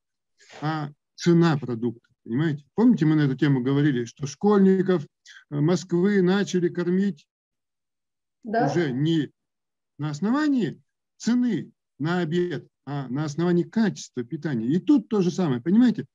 [0.63, 2.10] а цена продукта.
[2.25, 2.65] Понимаете?
[2.75, 7.27] Помните, мы на эту тему говорили, что школьников э, Москвы начали кормить
[8.45, 8.67] да.
[8.67, 9.31] уже не
[9.99, 10.83] на основании
[11.17, 14.67] цены на обед, а на основании качества питания.
[14.67, 16.07] И тут то же самое, понимаете?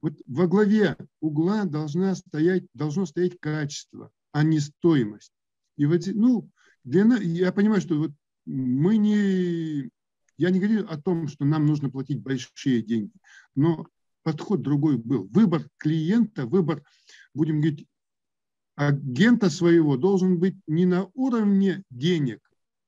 [0.00, 5.32] Вот во главе угла должна стоять, должно стоять качество, а не стоимость.
[5.76, 6.48] И вот, ну,
[6.84, 8.12] для, я понимаю, что вот
[8.44, 9.90] мы не,
[10.36, 13.12] я не говорю о том, что нам нужно платить большие деньги,
[13.54, 13.86] но
[14.22, 15.28] подход другой был.
[15.28, 16.82] Выбор клиента, выбор,
[17.34, 17.86] будем говорить,
[18.74, 22.40] агента своего должен быть не на уровне денег,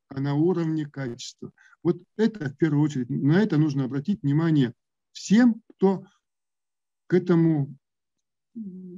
[0.08, 1.52] а на уровне качества.
[1.82, 4.72] Вот это в первую очередь, на это нужно обратить внимание
[5.12, 6.04] всем, кто
[7.06, 7.74] к этому,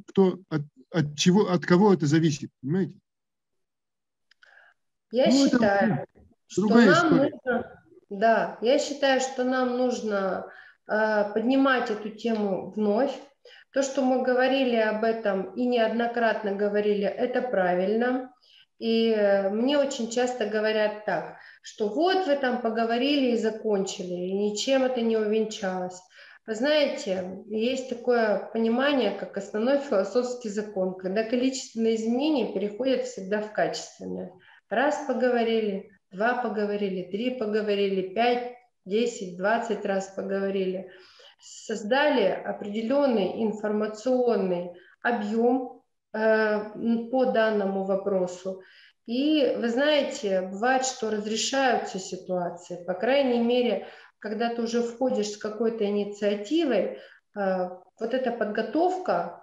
[0.07, 2.99] кто от, от чего, от кого это зависит, понимаете?
[5.11, 6.07] Я ну, считаю,
[6.47, 7.31] что нам история.
[7.31, 10.51] нужно, да, я считаю, что нам нужно
[10.87, 13.13] поднимать эту тему вновь.
[13.73, 18.33] То, что мы говорили об этом и неоднократно говорили, это правильно.
[18.79, 24.33] И э, мне очень часто говорят так, что вот вы там поговорили и закончили, и
[24.33, 25.99] ничем это не увенчалось.
[26.47, 33.53] Вы знаете, есть такое понимание, как основной философский закон, когда количественные изменения переходят всегда в
[33.53, 34.33] качественные.
[34.69, 38.56] Раз поговорили, два поговорили, три поговорили, пять
[38.87, 40.91] 10-20 раз поговорили,
[41.41, 44.73] создали определенный информационный
[45.03, 45.83] объем
[46.13, 48.63] э, по данному вопросу.
[49.07, 53.87] И вы знаете, бывает, что разрешаются ситуации, по крайней мере,
[54.19, 56.99] когда ты уже входишь с какой-то инициативой,
[57.37, 57.69] э,
[57.99, 59.43] вот эта подготовка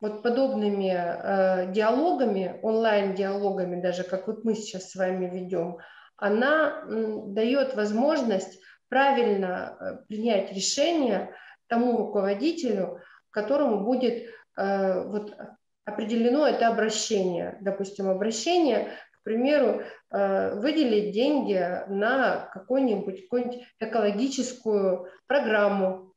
[0.00, 5.78] вот подобными э, диалогами, онлайн-диалогами, даже как вот мы сейчас с вами ведем,
[6.16, 11.34] она дает возможность правильно э, принять решение
[11.68, 14.24] тому руководителю, которому будет
[14.56, 15.34] э, вот,
[15.84, 17.58] определено это обращение.
[17.60, 26.14] Допустим, обращение К примеру, э, выделить деньги на какую-нибудь какую экологическую программу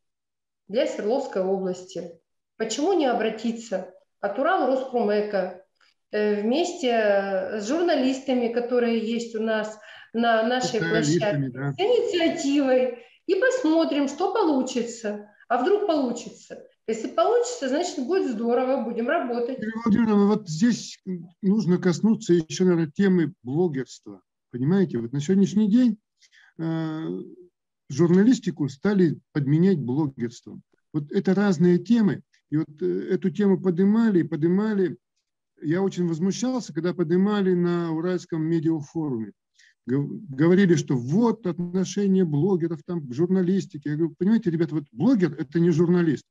[0.68, 2.20] для Свердловской области.
[2.58, 5.66] Почему не обратиться от Урал Роспромека
[6.12, 9.78] э, вместе с журналистами, которые есть у нас
[10.14, 11.74] на нашей площадке, да.
[11.74, 15.30] с инициативой, и посмотрим, что получится.
[15.48, 16.64] А вдруг получится?
[16.88, 19.60] Если получится, значит, будет здорово, будем работать.
[19.60, 21.00] Юлия Владимировна, вот здесь
[21.42, 24.22] нужно коснуться еще, наверное, темы блогерства.
[24.52, 25.98] Понимаете, вот на сегодняшний день
[26.58, 27.04] э,
[27.90, 30.64] журналистику стали подменять блогерством.
[30.94, 32.24] Вот это разные темы.
[32.50, 34.98] И вот э, эту тему поднимали, поднимали.
[35.62, 39.32] Я очень возмущался, когда поднимали на Уральском медиафоруме.
[39.86, 43.90] Говорили, что вот отношение блогеров там, к журналистике.
[43.90, 46.26] Я говорю, понимаете, ребята, вот блогер– это не журналист.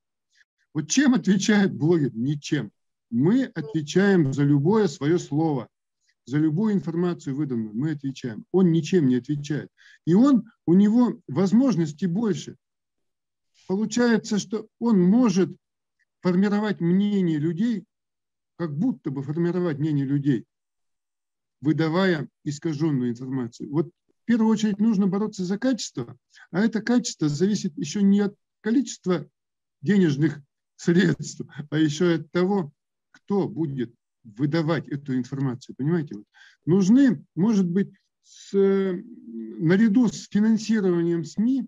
[0.72, 2.10] Вот чем отвечает блогер?
[2.14, 2.70] Ничем.
[3.10, 5.68] Мы отвечаем за любое свое слово,
[6.26, 7.74] за любую информацию выданную.
[7.74, 8.44] Мы отвечаем.
[8.52, 9.68] Он ничем не отвечает.
[10.06, 12.56] И он, у него возможности больше.
[13.66, 15.54] Получается, что он может
[16.20, 17.84] формировать мнение людей,
[18.56, 20.44] как будто бы формировать мнение людей,
[21.60, 23.70] выдавая искаженную информацию.
[23.70, 23.90] Вот
[24.22, 26.16] в первую очередь нужно бороться за качество,
[26.50, 29.28] а это качество зависит еще не от количества
[29.82, 30.40] денежных
[30.76, 32.72] средств, а еще от того,
[33.10, 33.94] кто будет
[34.24, 35.74] выдавать эту информацию.
[35.76, 36.16] Понимаете?
[36.16, 36.24] Вот.
[36.66, 37.90] Нужны, может быть,
[38.22, 41.66] с, наряду с финансированием СМИ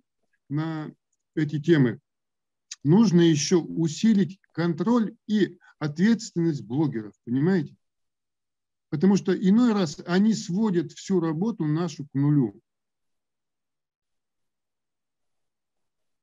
[0.49, 0.93] на
[1.35, 1.99] эти темы,
[2.85, 7.15] нужно еще усилить контроль и ответственность блогеров.
[7.25, 7.75] Понимаете?
[8.93, 12.61] Потому что иной раз они сводят всю работу нашу к нулю.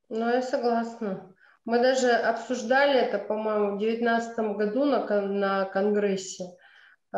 [0.10, 1.34] Ну, я согласна.
[1.66, 6.44] Мы даже обсуждали это, по-моему, в 2019 году на, на конгрессе,
[7.12, 7.18] э,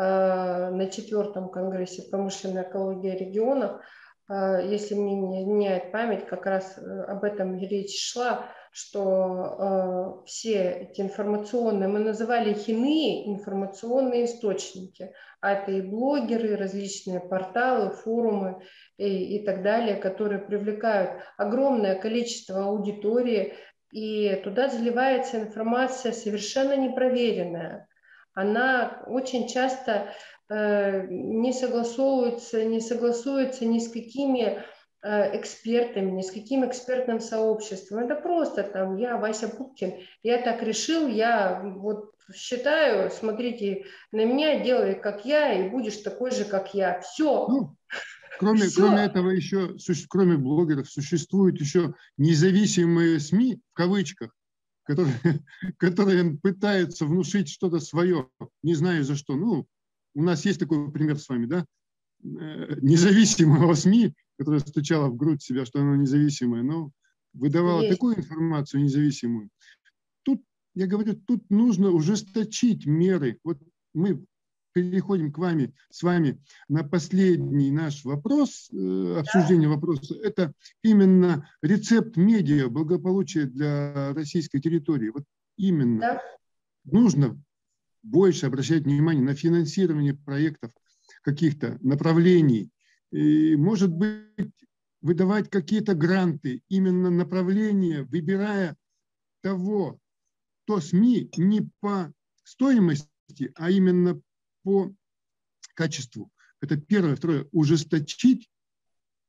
[0.70, 3.82] на четвертом конгрессе промышленной экологии регионов.
[4.30, 10.26] Э, если мне не изменяет память, как раз э, об этом речь шла, что э,
[10.26, 15.12] все эти информационные, мы называли их иные информационные источники,
[15.42, 18.62] а это и блогеры, и различные порталы, форумы
[18.96, 23.54] и, и так далее, которые привлекают огромное количество аудитории,
[23.92, 27.86] и туда заливается информация совершенно непроверенная.
[28.32, 30.14] Она очень часто
[30.48, 34.64] э, не согласовывается, не согласуется ни с какими
[35.02, 38.00] экспертами, ни с каким экспертным сообществом.
[38.00, 44.62] Это просто там я, Вася Пупкин, я так решил, я вот считаю, смотрите на меня,
[44.62, 47.00] делай как я, и будешь такой же, как я.
[47.00, 47.48] Все.
[47.48, 47.76] Ну,
[48.38, 49.76] Кроме, кроме этого еще,
[50.08, 54.34] кроме блогеров, существуют еще независимые СМИ, в кавычках,
[54.84, 55.14] которые,
[55.78, 58.28] которые пытаются внушить что-то свое,
[58.62, 59.36] не знаю за что.
[59.36, 59.66] Ну,
[60.14, 61.66] у нас есть такой пример с вами, да?
[62.24, 66.90] Э, независимого СМИ, которая стучала в грудь себя, что она независимая, но
[67.32, 67.92] выдавала есть.
[67.92, 69.50] такую информацию независимую.
[70.24, 70.42] Тут,
[70.74, 73.38] я говорю, тут нужно ужесточить меры.
[73.44, 73.58] Вот
[73.94, 74.26] мы
[74.72, 80.16] переходим к вами, с вами на последний наш вопрос, э, обсуждение вопроса.
[80.16, 85.10] Это именно рецепт медиа благополучия для российской территории.
[85.10, 85.22] Вот
[85.56, 86.22] именно да.
[86.84, 87.40] нужно
[88.02, 90.72] больше обращать внимание на финансирование проектов
[91.22, 92.72] каких-то направлений.
[93.12, 94.52] Может быть,
[95.02, 98.76] выдавать какие-то гранты, именно направления, выбирая
[99.42, 99.98] того,
[100.64, 102.12] то СМИ не по
[102.44, 104.20] стоимости, а именно
[104.62, 104.94] по
[105.74, 106.30] качеству.
[106.60, 107.16] Это первое.
[107.16, 107.46] Второе.
[107.52, 108.48] Ужесточить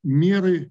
[0.02, 0.70] меры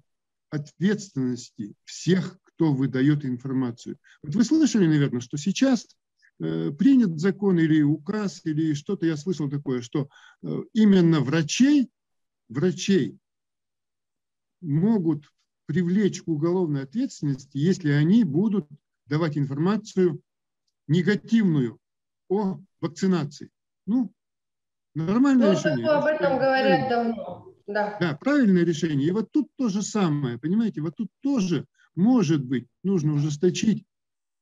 [0.50, 3.98] ответственности всех, кто выдает информацию.
[4.22, 5.88] Вот вы слышали, наверное, что сейчас
[6.38, 10.08] э, принят закон или указ, или что-то я слышал такое, что
[10.42, 11.90] э, именно врачей,
[12.48, 13.18] врачей
[14.60, 15.32] могут
[15.66, 18.68] привлечь к уголовной ответственности, если они будут
[19.06, 20.20] давать информацию
[20.86, 21.78] негативную
[22.28, 23.50] о вакцинации.
[23.86, 24.12] Ну,
[24.94, 25.86] Нормальное ну, решение.
[25.88, 27.54] Об этом говорят давно.
[27.66, 27.96] Да.
[27.98, 29.08] да, правильное решение.
[29.08, 33.86] И вот тут то же самое, понимаете, вот тут тоже, может быть, нужно ужесточить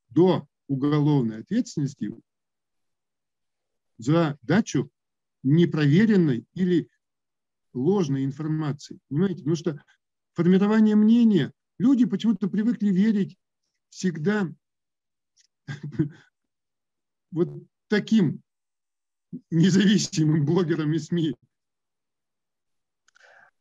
[0.09, 2.13] до уголовной ответственности
[3.97, 4.91] за дачу
[5.41, 6.89] непроверенной или
[7.73, 8.99] ложной информации.
[9.09, 9.83] Понимаете, потому что
[10.33, 13.37] формирование мнения, люди почему-то привыкли верить
[13.89, 14.47] всегда
[17.31, 17.49] вот
[17.87, 18.41] таким
[19.49, 21.35] независимым блогерам и СМИ.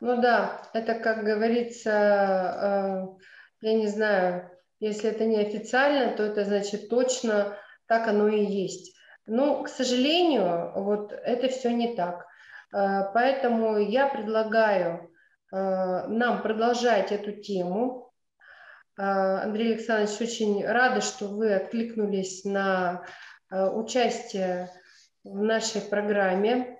[0.00, 4.50] Ну да, это, как говорится, э, я не знаю,
[4.80, 7.56] если это не официально, то это значит точно
[7.86, 8.96] так оно и есть.
[9.26, 12.26] Но, к сожалению, вот это все не так.
[12.72, 15.10] Поэтому я предлагаю
[15.50, 18.10] нам продолжать эту тему.
[18.96, 23.04] Андрей Александрович, очень рада, что вы откликнулись на
[23.50, 24.70] участие
[25.22, 26.78] в нашей программе.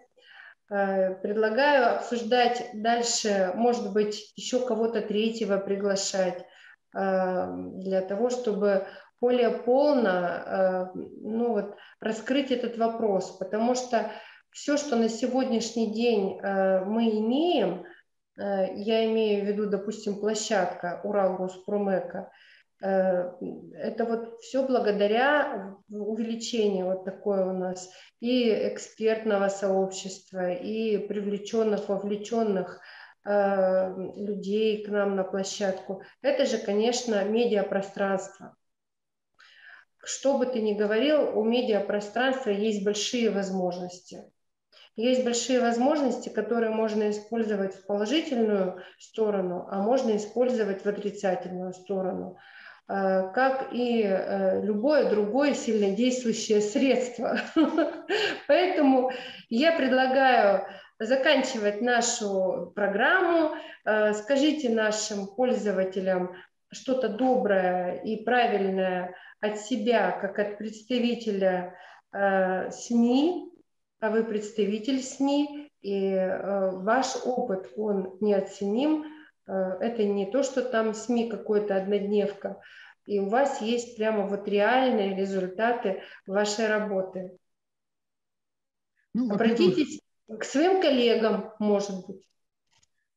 [0.73, 6.39] Э, предлагаю обсуждать дальше, может быть, еще кого-то третьего приглашать
[6.97, 8.87] э, для того, чтобы
[9.21, 14.11] более полно э, ну, вот, раскрыть этот вопрос, потому что
[14.53, 17.85] все, что на сегодняшний день мы имеем,
[18.37, 22.31] я имею в виду, допустим, площадка Урал Госпромека,
[22.83, 23.31] Э,
[23.75, 27.89] это вот все благодаря увеличению вот такое у нас
[28.21, 32.81] и экспертного сообщества, и привлеченных, вовлеченных
[33.25, 36.03] э, людей к нам на площадку.
[36.23, 38.57] Это же, конечно, медиапространство.
[40.05, 44.25] Что бы ты ни говорил, у медиапространства есть большие возможности.
[44.95, 52.39] Есть большие возможности, которые можно использовать в положительную сторону, а можно использовать в отрицательную сторону.
[52.89, 57.39] Э, как и э, любое другое сильнодействующее средство.
[58.49, 59.13] Поэтому
[59.49, 60.67] я предлагаю
[60.99, 63.55] заканчивать нашу программу.
[63.85, 66.35] Э, скажите нашим пользователям
[66.71, 71.75] что-то доброе и правильное от себя, как от представителя
[72.13, 73.52] СМИ,
[74.03, 79.07] а вы представитель СМИ, и ваш опыт, он неоценим,
[79.47, 82.61] Э, это не то, что там СМИ какой-то однодневка,
[83.07, 87.37] и у вас есть прямо вот реальные результаты вашей работы.
[89.15, 92.27] Ну, Обратитесь к своим коллегам, может быть.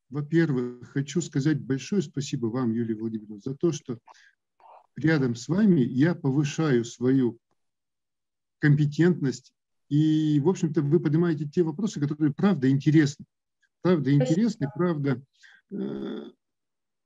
[0.10, 4.00] Во-первых, хочу сказать большое спасибо вам, Юлия Владимировна, за то, что
[4.96, 7.38] рядом с вами я повышаю свою
[8.60, 9.54] компетентность.
[9.90, 13.26] И, в общем-то, вы поднимаете те вопросы, которые правда интересны.
[13.82, 15.22] Правда интересны, правда
[15.72, 16.32] Э,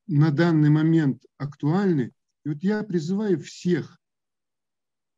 [0.08, 2.14] на данный момент актуальны.
[2.44, 4.00] И вот я призываю всех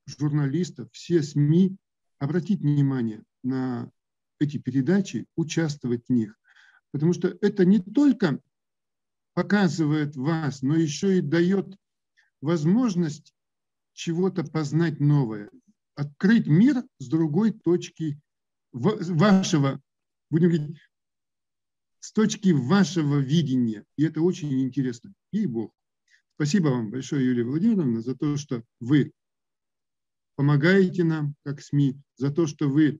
[0.05, 1.77] журналистов, все СМИ
[2.19, 3.89] обратить внимание на
[4.39, 6.37] эти передачи, участвовать в них.
[6.91, 8.39] Потому что это не только
[9.33, 11.77] показывает вас, но еще и дает
[12.41, 13.33] возможность
[13.93, 15.49] чего-то познать новое,
[16.01, 18.19] открыть мир с другой точки
[18.71, 19.79] вашего,
[20.29, 20.77] будем говорить,
[21.99, 23.85] с точки вашего видения.
[23.97, 25.13] И это очень интересно.
[25.31, 25.73] И Бог.
[26.35, 29.11] Спасибо вам большое, Юлия Владимировна, за то, что вы
[30.35, 32.99] помогаете нам, как СМИ, за то, что вы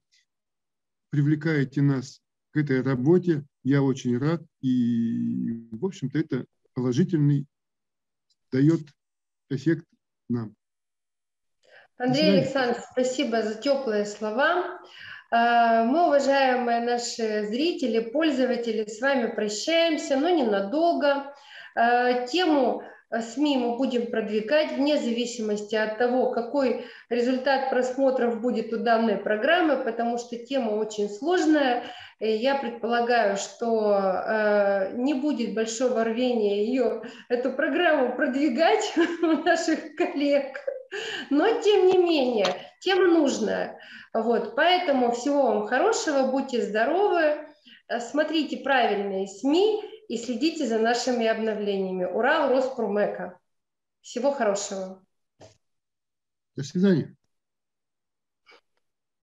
[1.10, 2.22] привлекаете нас
[2.52, 3.44] к этой работе.
[3.64, 4.46] Я очень рад.
[4.62, 7.48] И, в общем-то, это положительный
[8.52, 8.88] дает
[9.50, 9.88] эффект
[10.30, 10.56] нам.
[12.04, 14.80] Андрей Александрович, спасибо за теплые слова.
[15.32, 21.32] Э, мы, уважаемые наши зрители, пользователи, с вами прощаемся, но ненадолго.
[21.76, 22.82] Э, тему
[23.12, 29.76] СМИ мы будем продвигать вне зависимости от того, какой результат просмотров будет у данной программы,
[29.76, 31.84] потому что тема очень сложная.
[32.20, 38.92] Я предполагаю, что э, не будет большого рвения ее, эту программу продвигать
[39.22, 40.58] у наших коллег.
[41.30, 43.80] Но, тем не менее, тема нужная.
[44.14, 47.48] Вот, поэтому всего вам хорошего, будьте здоровы,
[47.88, 52.04] э, смотрите правильные СМИ и следите за нашими обновлениями.
[52.04, 53.40] Урал Роспромека.
[54.02, 55.06] Всего хорошего.
[56.56, 57.16] До свидания.